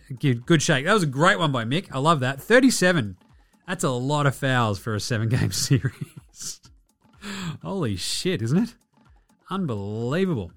[0.46, 0.84] good shake.
[0.84, 1.88] That was a great one by Mick.
[1.90, 2.40] I love that.
[2.40, 3.16] 37.
[3.66, 6.60] That's a lot of fouls for a seven game series.
[7.60, 8.74] Holy shit, isn't it?
[9.50, 10.52] Unbelievable.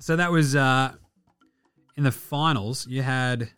[0.00, 0.90] So that was uh,
[1.96, 2.84] in the finals.
[2.88, 3.48] You had.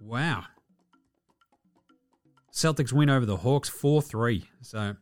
[0.00, 0.42] Wow.
[2.52, 4.44] Celtics win over the Hawks 4 3.
[4.62, 4.96] So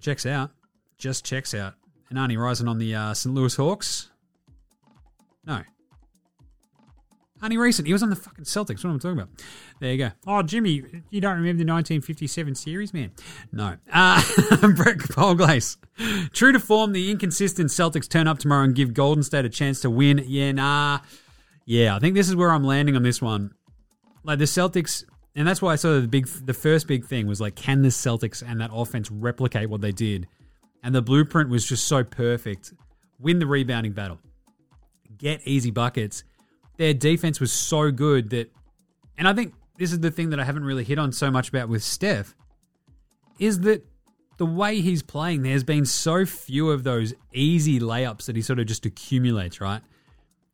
[0.00, 0.50] checks out.
[0.98, 1.74] Just checks out.
[2.08, 3.34] And Arnie Rising on the uh, St.
[3.34, 4.10] Louis Hawks.
[5.46, 5.62] No.
[7.42, 7.86] Arnie Recent.
[7.86, 8.84] He was on the fucking Celtics.
[8.84, 9.28] What am I talking about?
[9.80, 10.10] There you go.
[10.26, 13.12] Oh, Jimmy, you don't remember the 1957 series, man?
[13.50, 13.76] No.
[13.90, 14.20] Uh,
[14.76, 15.78] Brett Polglace.
[16.32, 19.80] True to form, the inconsistent Celtics turn up tomorrow and give Golden State a chance
[19.80, 20.22] to win.
[20.26, 21.00] Yeah, nah.
[21.64, 23.54] Yeah, I think this is where I'm landing on this one.
[24.22, 25.04] Like the Celtics,
[25.40, 27.88] and that's why I saw the big, the first big thing was like, can the
[27.88, 30.28] Celtics and that offense replicate what they did?
[30.82, 32.74] And the blueprint was just so perfect.
[33.18, 34.18] Win the rebounding battle,
[35.16, 36.24] get easy buckets.
[36.76, 38.52] Their defense was so good that,
[39.18, 41.48] and I think this is the thing that I haven't really hit on so much
[41.48, 42.34] about with Steph,
[43.38, 43.86] is that
[44.36, 48.58] the way he's playing, there's been so few of those easy layups that he sort
[48.58, 49.80] of just accumulates, right?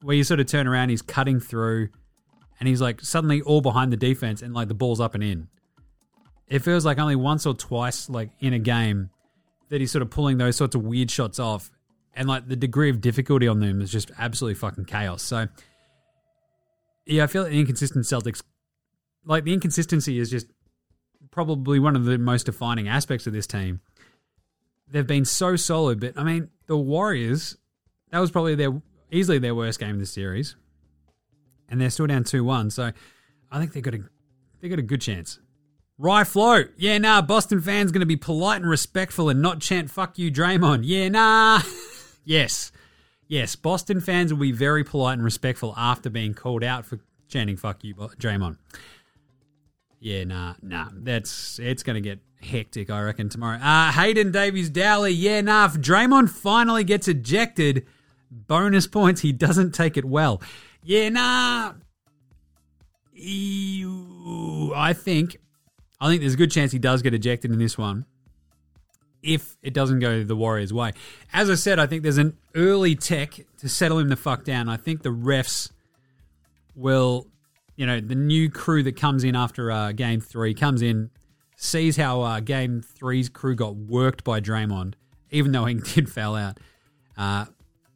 [0.02, 1.88] Where you sort of turn around, he's cutting through,
[2.58, 5.48] and he's like suddenly all behind the defense, and like the ball's up and in.
[6.48, 9.10] It feels like only once or twice, like in a game,
[9.68, 11.70] that he's sort of pulling those sorts of weird shots off,
[12.14, 15.22] and like the degree of difficulty on them is just absolutely fucking chaos.
[15.22, 15.48] So,
[17.04, 18.42] yeah, I feel like the inconsistent Celtics,
[19.24, 20.46] like the inconsistency is just
[21.30, 23.80] probably one of the most defining aspects of this team.
[24.88, 27.56] They've been so solid, but I mean, the Warriors,
[28.10, 30.54] that was probably their easily their worst game of the series,
[31.68, 32.70] and they're still down two one.
[32.70, 32.92] So,
[33.50, 34.00] I think they got a
[34.60, 35.38] they got a good chance.
[35.98, 36.64] Rye Flow.
[36.76, 40.30] Yeah, nah, Boston fans going to be polite and respectful and not chant fuck you,
[40.30, 40.80] Draymond.
[40.84, 41.62] Yeah, nah.
[42.24, 42.70] yes.
[43.28, 47.56] Yes, Boston fans will be very polite and respectful after being called out for chanting
[47.56, 48.58] fuck you, Draymond.
[49.98, 50.88] Yeah, nah, nah.
[50.92, 53.58] That's it's going to get hectic, I reckon, tomorrow.
[53.58, 55.12] Uh, Hayden Davies Dowley.
[55.12, 55.64] Yeah, nah.
[55.64, 57.86] If Draymond finally gets ejected,
[58.30, 59.22] bonus points.
[59.22, 60.42] He doesn't take it well.
[60.86, 61.72] Yeah, nah.
[63.12, 64.72] Ew.
[64.72, 65.36] I think
[66.00, 68.06] I think there's a good chance he does get ejected in this one
[69.20, 70.92] if it doesn't go the Warriors' way.
[71.32, 74.68] As I said, I think there's an early tech to settle him the fuck down.
[74.68, 75.72] I think the refs
[76.76, 77.26] will,
[77.74, 81.10] you know, the new crew that comes in after uh, game three comes in,
[81.56, 84.94] sees how uh, game three's crew got worked by Draymond,
[85.32, 86.60] even though he did foul out.
[87.18, 87.46] Uh,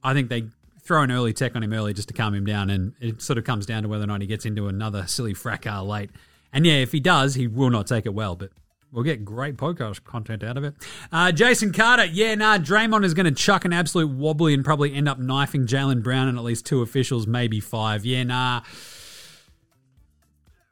[0.02, 0.46] I think they
[0.90, 3.38] throw an early tech on him early just to calm him down, and it sort
[3.38, 6.10] of comes down to whether or not he gets into another silly fracas late.
[6.52, 8.50] And yeah, if he does, he will not take it well, but
[8.90, 10.74] we'll get great podcast content out of it.
[11.12, 14.92] Uh, Jason Carter, yeah, nah, Draymond is going to chuck an absolute wobbly and probably
[14.92, 18.04] end up knifing Jaylen Brown and at least two officials, maybe five.
[18.04, 18.62] Yeah, nah.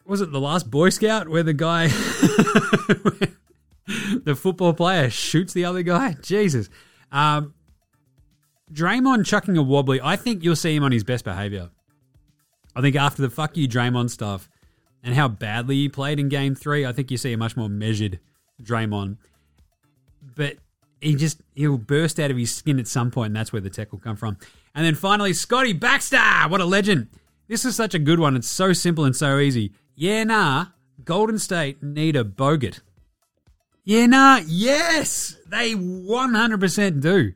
[0.05, 1.87] Was it the last Boy Scout where the guy,
[4.25, 6.17] the football player, shoots the other guy?
[6.23, 6.69] Jesus.
[7.13, 7.55] Um,
[8.73, 11.71] Draymond chucking a wobbly, I think you'll see him on his best behavior.
[12.77, 14.49] I think after the fuck you Draymond stuff,
[15.03, 17.69] and how badly he played in game three, I think you see a much more
[17.69, 18.19] measured
[18.63, 19.17] Draymond.
[20.35, 20.57] But
[21.01, 23.71] he just, he'll burst out of his skin at some point, and that's where the
[23.71, 24.37] tech will come from.
[24.75, 26.19] And then finally, Scotty Baxter!
[26.49, 27.09] What a legend!
[27.49, 28.37] This is such a good one.
[28.37, 29.73] It's so simple and so easy.
[29.95, 30.67] Yeah, nah,
[31.05, 32.81] Golden State need a Bogut.
[33.85, 35.37] Yeah, nah, yes!
[35.49, 37.33] They 100% do.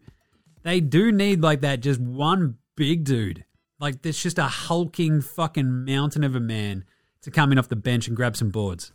[0.62, 3.44] They do need like that, just one big dude.
[3.80, 6.84] Like, there's just a hulking fucking mountain of a man
[7.22, 8.92] to come in off the bench and grab some boards.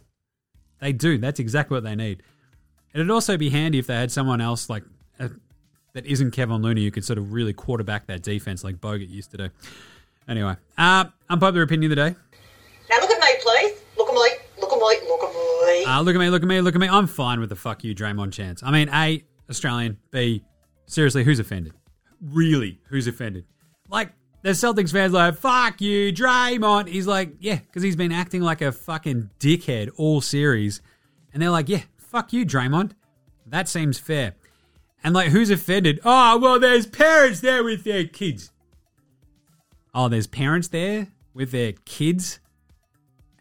[0.80, 1.18] They do.
[1.18, 2.24] That's exactly what they need.
[2.94, 4.84] It'd also be handy if they had someone else like
[5.20, 5.30] uh,
[5.94, 9.32] that isn't Kevin Looney who could sort of really quarterback that defense like Bogut used
[9.32, 9.50] to do.
[10.28, 12.16] Anyway, uh, unpopular opinion of the day.
[12.90, 13.80] Now look at me, please.
[13.98, 14.30] Look at me.
[14.62, 15.08] Look at me.
[15.10, 15.86] Look at me.
[15.86, 16.88] Uh, look at me, look at me, look at me.
[16.88, 18.62] I'm fine with the fuck you Draymond chance.
[18.64, 19.98] I mean, A, Australian.
[20.12, 20.44] B,
[20.88, 21.74] seriously, who's offended?
[22.22, 23.46] Really, who's offended?
[23.90, 26.88] Like, there's Celtics fans like, fuck you, Draymond.
[26.88, 30.82] He's like, yeah, because he's been acting like a fucking dickhead all series.
[31.34, 32.92] And they're like, yeah, fuck you, Draymond.
[33.46, 34.36] That seems fair.
[35.04, 36.00] And like, who's offended?
[36.04, 38.52] Oh, well, there's parents there with their kids.
[39.94, 42.40] Oh, there's parents there with their kids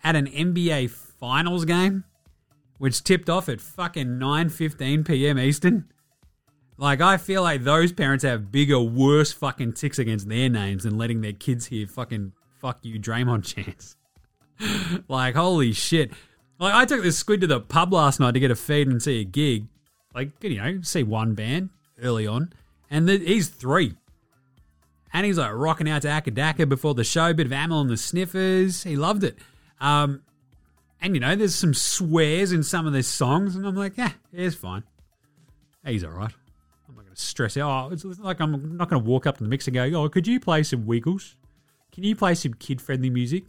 [0.05, 2.05] at an NBA Finals game,
[2.79, 5.39] which tipped off at fucking 9:15 p.m.
[5.39, 5.91] Eastern.
[6.79, 10.99] Like, I feel like those parents have bigger, worse fucking ticks against their names than
[10.99, 13.97] letting their kids hear fucking fuck you Draymond chants.
[15.09, 16.11] like, holy shit.
[16.59, 19.03] Like, I took this squid to the pub last night to get a feed and
[19.03, 19.67] see a gig.
[20.15, 21.71] Like, you know, see one band
[22.03, 22.53] early on.
[22.91, 23.95] And the, he's three.
[25.13, 27.89] And he's like rocking out to Acca Dacca before the show, bit of Amyl and
[27.89, 28.83] the Sniffers.
[28.83, 29.39] He loved it.
[29.81, 30.23] Um,
[31.01, 33.57] and, you know, there's some swears in some of their songs.
[33.57, 34.83] And I'm like, yeah, it's fine.
[35.85, 36.33] He's all right
[37.19, 37.91] stress out.
[37.91, 40.09] Oh, it's like I'm not going to walk up to the mix and go, "Oh,
[40.09, 41.37] could you play some Wiggles?
[41.93, 43.45] Can you play some kid-friendly music?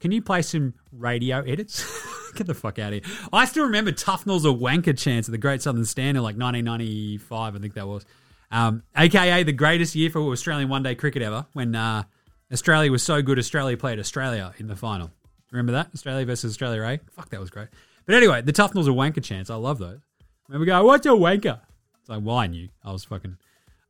[0.00, 1.84] Can you play some radio edits?"
[2.34, 3.14] Get the fuck out of here!
[3.32, 7.54] I still remember Tufnell's a wanker chance at the Great Southern Stand in like 1995,
[7.54, 8.06] I think that was,
[8.50, 12.04] um, aka the greatest year for Australian one-day cricket ever, when uh,
[12.50, 15.10] Australia was so good, Australia played Australia in the final.
[15.50, 16.82] Remember that Australia versus Australia?
[16.82, 17.68] A fuck, that was great.
[18.06, 19.50] But anyway, the Tufnell's a wanker chance.
[19.50, 20.00] I love those.
[20.48, 21.60] Remember, go, what's a wanker?
[22.08, 23.36] Like, well, I knew I was fucking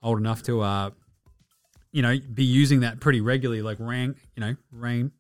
[0.03, 0.91] old enough to, uh,
[1.93, 5.13] you know, be using that pretty regularly, like rang, you know, rain,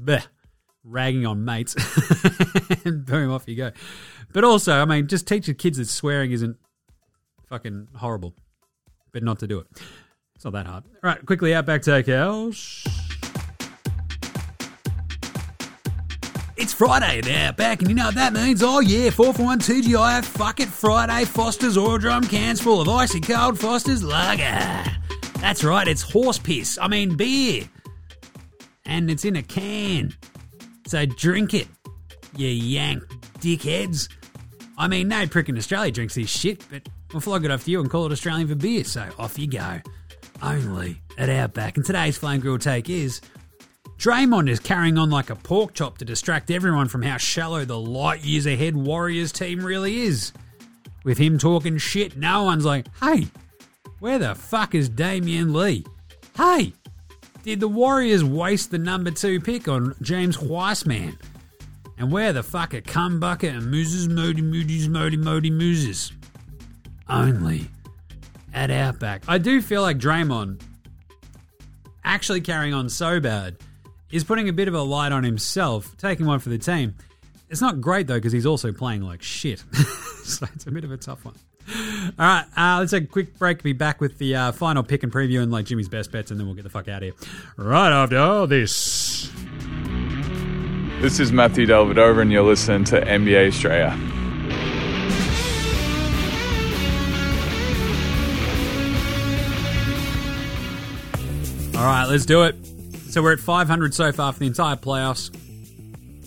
[0.00, 0.26] bleh,
[0.84, 1.74] ragging on mates,
[2.84, 3.72] and boom, off you go.
[4.32, 6.56] But also, I mean, just teach your kids that swearing isn't
[7.48, 8.34] fucking horrible,
[9.12, 9.66] but not to do it.
[10.34, 10.84] It's not that hard.
[10.84, 13.03] All right, quickly, out back to Outback Takehouse.
[16.56, 18.62] It's Friday at Outback, and you know what that means?
[18.62, 22.88] Oh yeah, 4 for 1 TGI, fuck it, Friday, Foster's or drum cans full of
[22.88, 24.88] icy cold Foster's lager.
[25.40, 27.64] That's right, it's horse piss, I mean beer.
[28.86, 30.14] And it's in a can.
[30.86, 31.66] So drink it,
[32.36, 33.02] you yank
[33.40, 34.08] dickheads.
[34.78, 37.70] I mean, no prick in Australia drinks this shit, but we'll flog it off to
[37.72, 39.80] you and call it Australian for beer, so off you go.
[40.40, 41.76] Only at Outback.
[41.76, 43.20] And today's Flame Grill take is
[43.98, 47.78] Draymond is carrying on like a pork chop to distract everyone from how shallow the
[47.78, 50.32] light years ahead Warriors team really is.
[51.04, 53.28] With him talking shit, no one's like, hey,
[54.00, 55.84] where the fuck is Damion Lee?
[56.36, 56.72] Hey,
[57.42, 61.18] did the Warriors waste the number two pick on James Wiseman?
[61.96, 66.12] And where the fuck are Cum Bucket and Mooses Modi Moody's Modi Modi Mooses?
[67.08, 67.68] Only
[68.52, 69.22] at Outback.
[69.28, 70.60] I do feel like Draymond
[72.04, 73.56] actually carrying on so bad
[74.14, 76.94] is putting a bit of a light on himself, taking one for the team.
[77.50, 79.62] It's not great though because he's also playing like shit,
[80.24, 81.34] so it's a bit of a tough one.
[81.66, 83.62] All right, uh, let's take a quick break.
[83.62, 86.38] Be back with the uh, final pick and preview and like Jimmy's best bets, and
[86.38, 87.28] then we'll get the fuck out of here.
[87.56, 89.30] Right after all this.
[91.00, 93.92] This is Matthew Dellavedova, and you're listening to NBA Straya.
[101.76, 102.73] All right, let's do it.
[103.14, 105.30] So we're at 500 so far for the entire playoffs.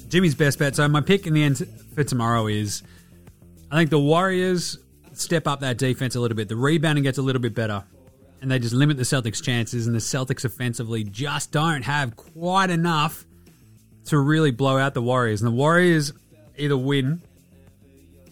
[0.08, 0.74] Jimmy's best bet.
[0.74, 2.82] So my pick in the end for tomorrow is
[3.70, 4.78] I think the Warriors
[5.12, 6.48] step up that defense a little bit.
[6.48, 7.84] The rebounding gets a little bit better,
[8.42, 9.86] and they just limit the Celtics' chances.
[9.86, 13.26] And the Celtics offensively just don't have quite enough
[14.06, 15.42] to really blow out the Warriors.
[15.42, 16.14] And the Warriors
[16.56, 17.22] either win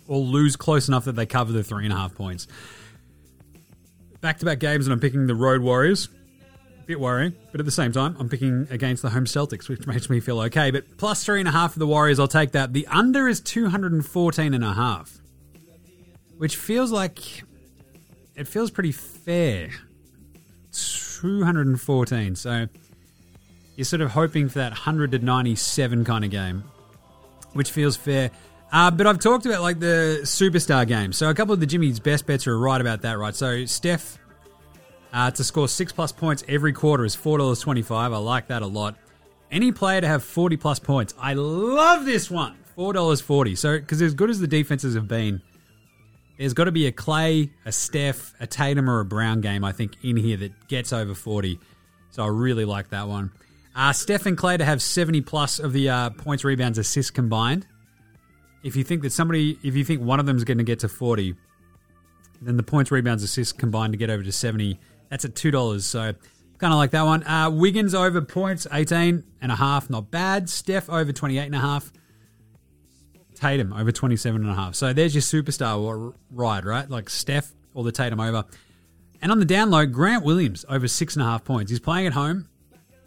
[0.07, 2.47] or lose close enough that they cover the three and a half points.
[4.21, 6.07] Back to back games, and I'm picking the Road Warriors.
[6.85, 10.07] Bit worrying, but at the same time, I'm picking against the home Celtics, which makes
[10.07, 10.69] me feel okay.
[10.69, 12.73] But plus three and a half for the Warriors, I'll take that.
[12.73, 15.17] The under is 214 and a half,
[16.37, 17.43] which feels like
[18.35, 19.69] it feels pretty fair.
[20.71, 22.35] 214.
[22.35, 22.67] So
[23.75, 26.63] you're sort of hoping for that 100 to 97 kind of game,
[27.53, 28.29] which feels fair.
[28.71, 31.13] Uh, but I've talked about like the superstar game.
[31.13, 33.33] So a couple of the Jimmy's best bets are right about that, right?
[33.35, 34.19] So Steph
[35.15, 38.11] uh, to score six plus points every quarter is four dollars twenty five.
[38.11, 38.95] I like that a lot.
[39.49, 42.57] Any player to have forty plus points, I love this one.
[42.75, 43.55] Four dollars forty.
[43.55, 45.41] So because as good as the defenses have been,
[46.37, 49.63] there's got to be a Klay, a Steph, a Tatum, or a Brown game.
[49.63, 51.59] I think in here that gets over forty.
[52.11, 53.31] So I really like that one.
[53.73, 57.65] Uh, Steph and Klay to have seventy plus of the uh, points, rebounds, assists combined.
[58.63, 60.79] If you think that somebody, if you think one of them is going to get
[60.79, 61.35] to forty,
[62.41, 64.77] then the points, rebounds, assists combined to get over to seventy
[65.15, 65.81] that's at $2.
[65.81, 66.13] So
[66.57, 67.23] kind of like that one.
[67.23, 70.49] Uh, Wiggins over points, 18 and a half, not bad.
[70.49, 71.91] Steph over 28 and a half.
[73.33, 74.75] Tatum over 27 and a half.
[74.75, 76.89] So there's your superstar ride, right?
[76.89, 78.45] Like Steph or the Tatum over.
[79.21, 81.71] And on the down low, Grant Williams over six and a half points.
[81.71, 82.49] He's playing at home.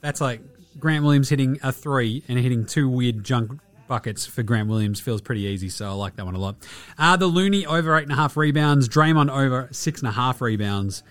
[0.01, 0.41] That's like
[0.79, 5.21] Grant Williams hitting a three and hitting two weird junk buckets for Grant Williams feels
[5.21, 6.57] pretty easy, so I like that one a lot.
[6.97, 10.41] Uh, the Looney over eight and a half rebounds, Draymond over six and a half
[10.41, 11.03] rebounds.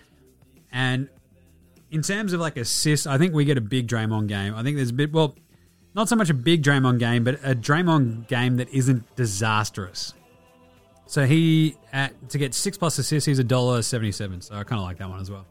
[0.71, 1.09] And
[1.91, 4.53] in terms of like assists, I think we get a big Draymond game.
[4.55, 5.35] I think there's a bit, well,
[5.95, 10.13] not so much a big Draymond game, but a Draymond game that isn't disastrous.
[11.05, 14.41] So he, at, to get six plus assists, he's a dollar seventy-seven.
[14.41, 15.45] So I kind of like that one as well.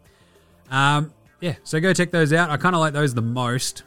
[0.70, 2.50] Um, yeah, so go check those out.
[2.50, 3.82] I kind of like those the most.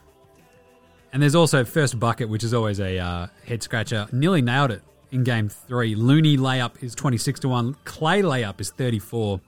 [1.14, 4.08] And there's also first bucket, which is always a uh, head scratcher.
[4.12, 5.96] Nearly nailed it in game three.
[5.96, 7.76] Looney layup is twenty six to one.
[7.86, 9.40] Klay layup is thirty four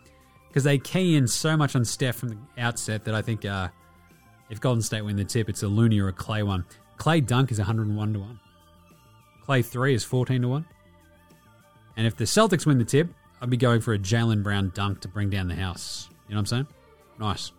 [0.52, 3.70] because they key in so much on Steph from the outset that I think uh,
[4.50, 6.66] if Golden State win the tip, it's a Looney or a Klay one.
[6.98, 8.40] Klay dunk is 101 to 1.
[9.48, 10.66] Klay 3 is 14 to 1.
[11.96, 13.08] And if the Celtics win the tip,
[13.42, 16.10] I'd be going for a Jaylen Brown dunk to bring down the house.
[16.28, 16.68] You know what I'm saying?
[17.18, 17.54] Nice.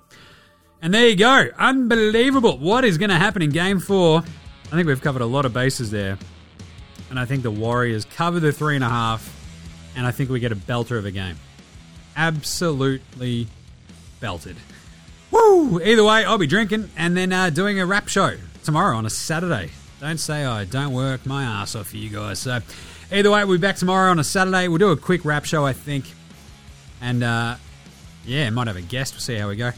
[0.82, 1.48] And there you go.
[1.58, 2.58] Unbelievable.
[2.58, 4.18] What is going to happen in game four?
[4.18, 6.18] I think we've covered a lot of bases there.
[7.08, 9.34] And I think the Warriors cover the three and a half.
[9.96, 11.36] And I think we get a belter of a game
[12.16, 13.46] absolutely
[14.20, 14.56] belted.
[15.30, 15.80] Woo!
[15.82, 19.10] Either way, I'll be drinking and then uh, doing a rap show tomorrow on a
[19.10, 19.70] Saturday.
[20.00, 22.40] Don't say I don't work my ass off for you guys.
[22.40, 22.60] So,
[23.10, 24.68] either way, we'll be back tomorrow on a Saturday.
[24.68, 26.04] We'll do a quick rap show, I think.
[27.00, 27.56] And, uh,
[28.24, 29.14] yeah, might have a guest.
[29.14, 29.70] We'll see how we go.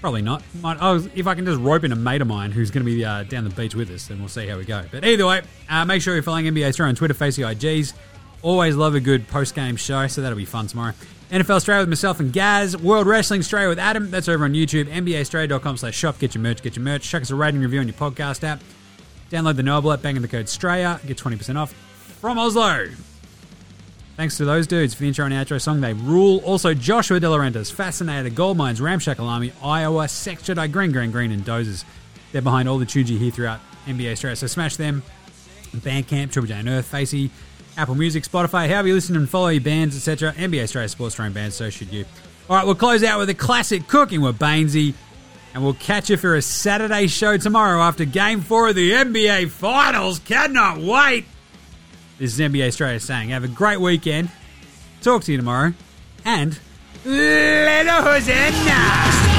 [0.00, 0.42] Probably not.
[0.62, 2.90] Might, oh, if I can just rope in a mate of mine who's going to
[2.90, 4.84] be uh, down the beach with us, then we'll see how we go.
[4.90, 7.94] But either way, uh, make sure you're following NBA Straya on Twitter, Facebook, IGs.
[8.42, 10.94] Always love a good post game show, so that'll be fun tomorrow.
[11.30, 12.76] NFL Straya with myself and Gaz.
[12.76, 14.10] World Wrestling Straya with Adam.
[14.10, 14.86] That's over on YouTube.
[14.86, 16.18] NBAstraya.com slash shop.
[16.18, 17.08] Get your merch, get your merch.
[17.08, 18.62] Chuck us a rating review on your podcast app.
[19.30, 22.88] Download the Knowable app, bang in the code STRAYA, get 20% off from Oslo.
[24.16, 25.80] Thanks to those dudes for the intro and outro song.
[25.82, 26.38] They rule.
[26.44, 31.30] Also, Joshua De Laurentiis, Fascinator, Gold Mines, Ramshackle Army, Iowa, Sex Jedi, Green, Green, Green,
[31.30, 31.84] and Dozers.
[32.32, 34.36] They're behind all the tunes you hear throughout NBA Straya.
[34.36, 35.02] So smash them.
[35.76, 37.30] Bandcamp, Triple J Unearthed, Facey,
[37.78, 40.32] Apple Music, Spotify, however you listen and follow your bands, etc.
[40.32, 42.04] NBA Straya Sports Train bands, so should you.
[42.50, 44.94] All right, we'll close out with a classic cooking with Baynesy.
[45.54, 49.48] And we'll catch you for a Saturday show tomorrow after Game 4 of the NBA
[49.50, 50.18] Finals.
[50.18, 51.24] Cannot wait.
[52.18, 54.30] This is NBA Straya saying, have a great weekend.
[55.00, 55.72] Talk to you tomorrow.
[56.24, 56.58] And
[57.04, 59.37] Little Hosanna!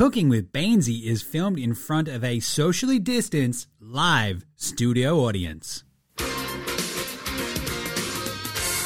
[0.00, 5.84] Cooking with Baynesy is filmed in front of a socially distanced live studio audience.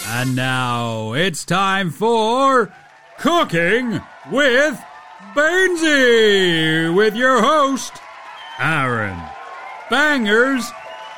[0.08, 2.74] And now it's time for
[3.20, 4.00] Cooking
[4.32, 4.82] with
[5.36, 7.92] Baynesy with your host,
[8.58, 9.22] Aron
[9.88, 10.68] Bangers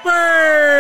[0.05, 0.77] Baynes.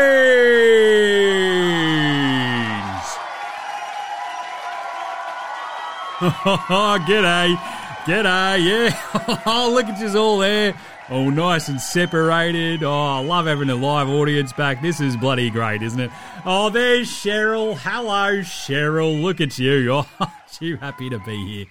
[7.08, 7.75] G'day.
[8.06, 9.42] G'day, yeah.
[9.46, 10.80] oh, look at you all there.
[11.10, 12.84] All nice and separated.
[12.84, 14.80] Oh, I love having a live audience back.
[14.80, 16.12] This is bloody great, isn't it?
[16.44, 17.76] Oh, there's Cheryl.
[17.76, 19.20] Hello, Cheryl.
[19.20, 20.04] Look at you.
[20.20, 21.66] Oh, you happy to be here.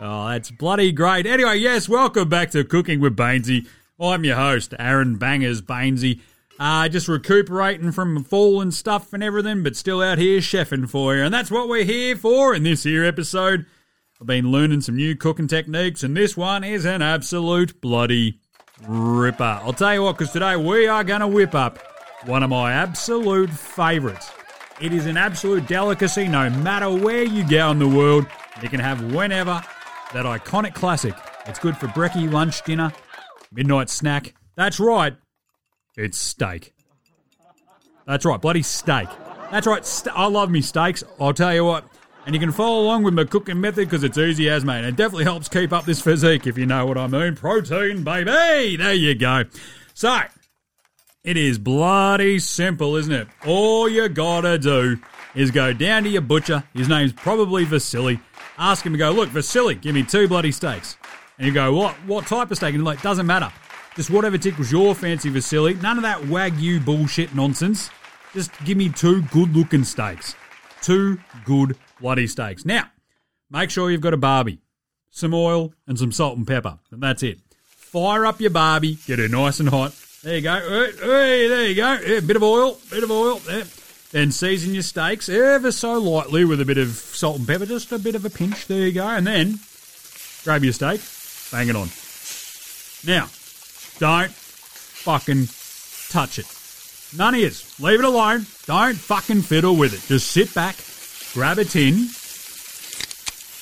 [0.00, 1.26] Oh, that's bloody great.
[1.26, 3.66] Anyway, yes, welcome back to Cooking with Baynesy.
[3.98, 6.20] I'm your host, Aron Bangers Baynesy.
[6.60, 11.16] Uh, just recuperating from fall and stuff and everything, but still out here chefing for
[11.16, 11.24] you.
[11.24, 13.66] And that's what we're here for in this here episode.
[14.20, 18.38] I've been learning some new cooking techniques, and this one is an absolute bloody
[18.86, 19.60] ripper.
[19.62, 21.78] I'll tell you what, because today we are going to whip up
[22.26, 24.30] one of my absolute favourites.
[24.78, 28.26] It is an absolute delicacy no matter where you go in the world.
[28.62, 29.62] You can have whenever
[30.12, 31.14] that iconic classic.
[31.46, 32.92] It's good for brekkie, lunch, dinner,
[33.50, 34.34] midnight snack.
[34.54, 35.16] That's right,
[35.96, 36.74] it's steak.
[38.06, 39.08] That's right, bloody steak.
[39.50, 41.02] That's right, st- I love me steaks.
[41.18, 41.84] I'll tell you what.
[42.30, 44.84] And you can follow along with my cooking method because it's easy as, mate.
[44.84, 47.34] It definitely helps keep up this physique, if you know what I mean.
[47.34, 48.76] Protein, baby!
[48.76, 49.42] There you go.
[49.94, 50.16] So,
[51.24, 53.26] it is bloody simple, isn't it?
[53.44, 54.98] All you gotta do
[55.34, 56.62] is go down to your butcher.
[56.72, 58.20] His name's probably Vasily.
[58.58, 60.98] Ask him to go, look, Vasily, give me two bloody steaks.
[61.36, 62.76] And you go, what what type of steak?
[62.76, 63.52] And like, doesn't matter.
[63.96, 65.74] Just whatever tickles your fancy, Vasily.
[65.74, 67.90] None of that Wagyu bullshit nonsense.
[68.34, 70.36] Just give me two good looking steaks.
[70.80, 72.64] Two good bloody steaks.
[72.64, 72.84] Now,
[73.50, 74.60] make sure you've got a barbie,
[75.10, 76.78] some oil, and some salt and pepper.
[76.90, 77.38] And that's it.
[77.60, 79.94] Fire up your barbie, get it nice and hot.
[80.22, 80.60] There you go.
[81.00, 81.98] Hey, there you go.
[82.06, 83.38] Yeah, bit of oil, bit of oil.
[83.38, 83.64] There.
[84.12, 87.92] Then season your steaks ever so lightly with a bit of salt and pepper, just
[87.92, 88.66] a bit of a pinch.
[88.66, 89.06] There you go.
[89.06, 89.60] And then
[90.42, 91.00] grab your steak,
[91.52, 91.88] bang it on.
[93.06, 93.28] Now,
[93.98, 95.46] don't fucking
[96.10, 96.46] touch it.
[97.16, 97.80] None of yous.
[97.80, 98.46] Leave it alone.
[98.66, 100.02] Don't fucking fiddle with it.
[100.06, 100.76] Just sit back,
[101.32, 101.94] grab a tin,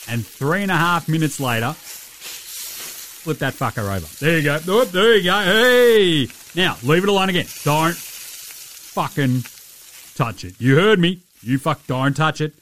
[0.08, 4.06] and three and a half minutes later, flip that fucker over.
[4.24, 4.58] There you go.
[4.68, 5.42] Oh, there you go.
[5.42, 6.28] Hey!
[6.54, 7.46] Now, leave it alone again.
[7.64, 9.44] Don't fucking
[10.14, 10.54] touch it.
[10.60, 11.20] You heard me.
[11.42, 12.54] You fuck don't touch it.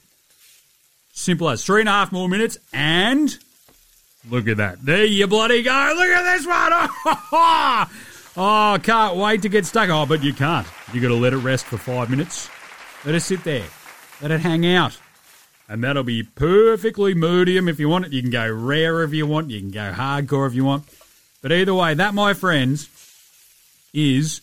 [1.13, 3.35] Simple as three and a half more minutes, and
[4.29, 4.85] look at that.
[4.85, 5.93] There you bloody go.
[5.95, 7.87] Look at this one.
[8.39, 9.89] Oh, can't wait to get stuck.
[9.89, 10.67] Oh, but you can't.
[10.93, 12.51] You got to let it rest for five minutes.
[13.03, 13.65] Let it sit there.
[14.21, 14.97] Let it hang out.
[15.69, 18.13] And that'll be perfectly medium if you want it.
[18.13, 19.49] You can go rare if you want.
[19.49, 20.85] You can go hardcore if you want.
[21.41, 22.89] But either way, that, my friends,
[23.93, 24.41] is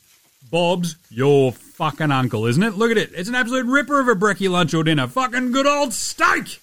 [0.51, 2.75] Bob's your fucking uncle, isn't it?
[2.75, 3.11] Look at it.
[3.15, 5.09] It's an absolute ripper of a brekkie lunch or dinner.
[5.09, 6.61] Fucking good old steak.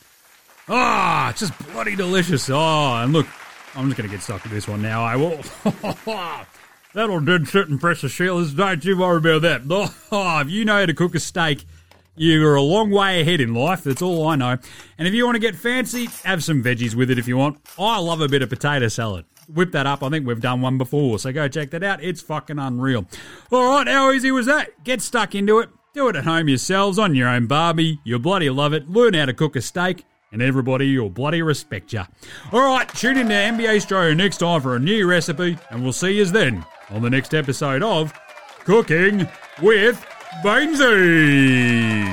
[0.69, 2.49] Ah, oh, it's just bloody delicious.
[2.49, 3.27] Oh, and look,
[3.75, 5.03] I'm just going to get stuck with this one now.
[5.03, 5.41] I will.
[6.93, 8.53] That'll do certain precious shellers.
[8.53, 9.61] Don't you worry about that.
[10.11, 11.65] Oh, if you know how to cook a steak,
[12.15, 13.83] you're a long way ahead in life.
[13.83, 14.57] That's all I know.
[14.97, 17.59] And if you want to get fancy, have some veggies with it if you want.
[17.79, 19.25] I love a bit of potato salad.
[19.47, 20.03] Whip that up.
[20.03, 22.03] I think we've done one before, so go check that out.
[22.03, 23.05] It's fucking unreal.
[23.51, 24.83] All right, how easy was that?
[24.83, 25.69] Get stuck into it.
[25.93, 27.99] Do it at home yourselves on your own barbie.
[28.03, 28.89] You'll bloody love it.
[28.89, 32.03] Learn how to cook a steak and everybody will bloody respect you.
[32.51, 35.91] All right, tune in to NBA Straya next time for a new recipe, and we'll
[35.93, 38.13] see you then on the next episode of
[38.63, 39.27] Cooking
[39.61, 40.05] with
[40.39, 42.07] Baynesy.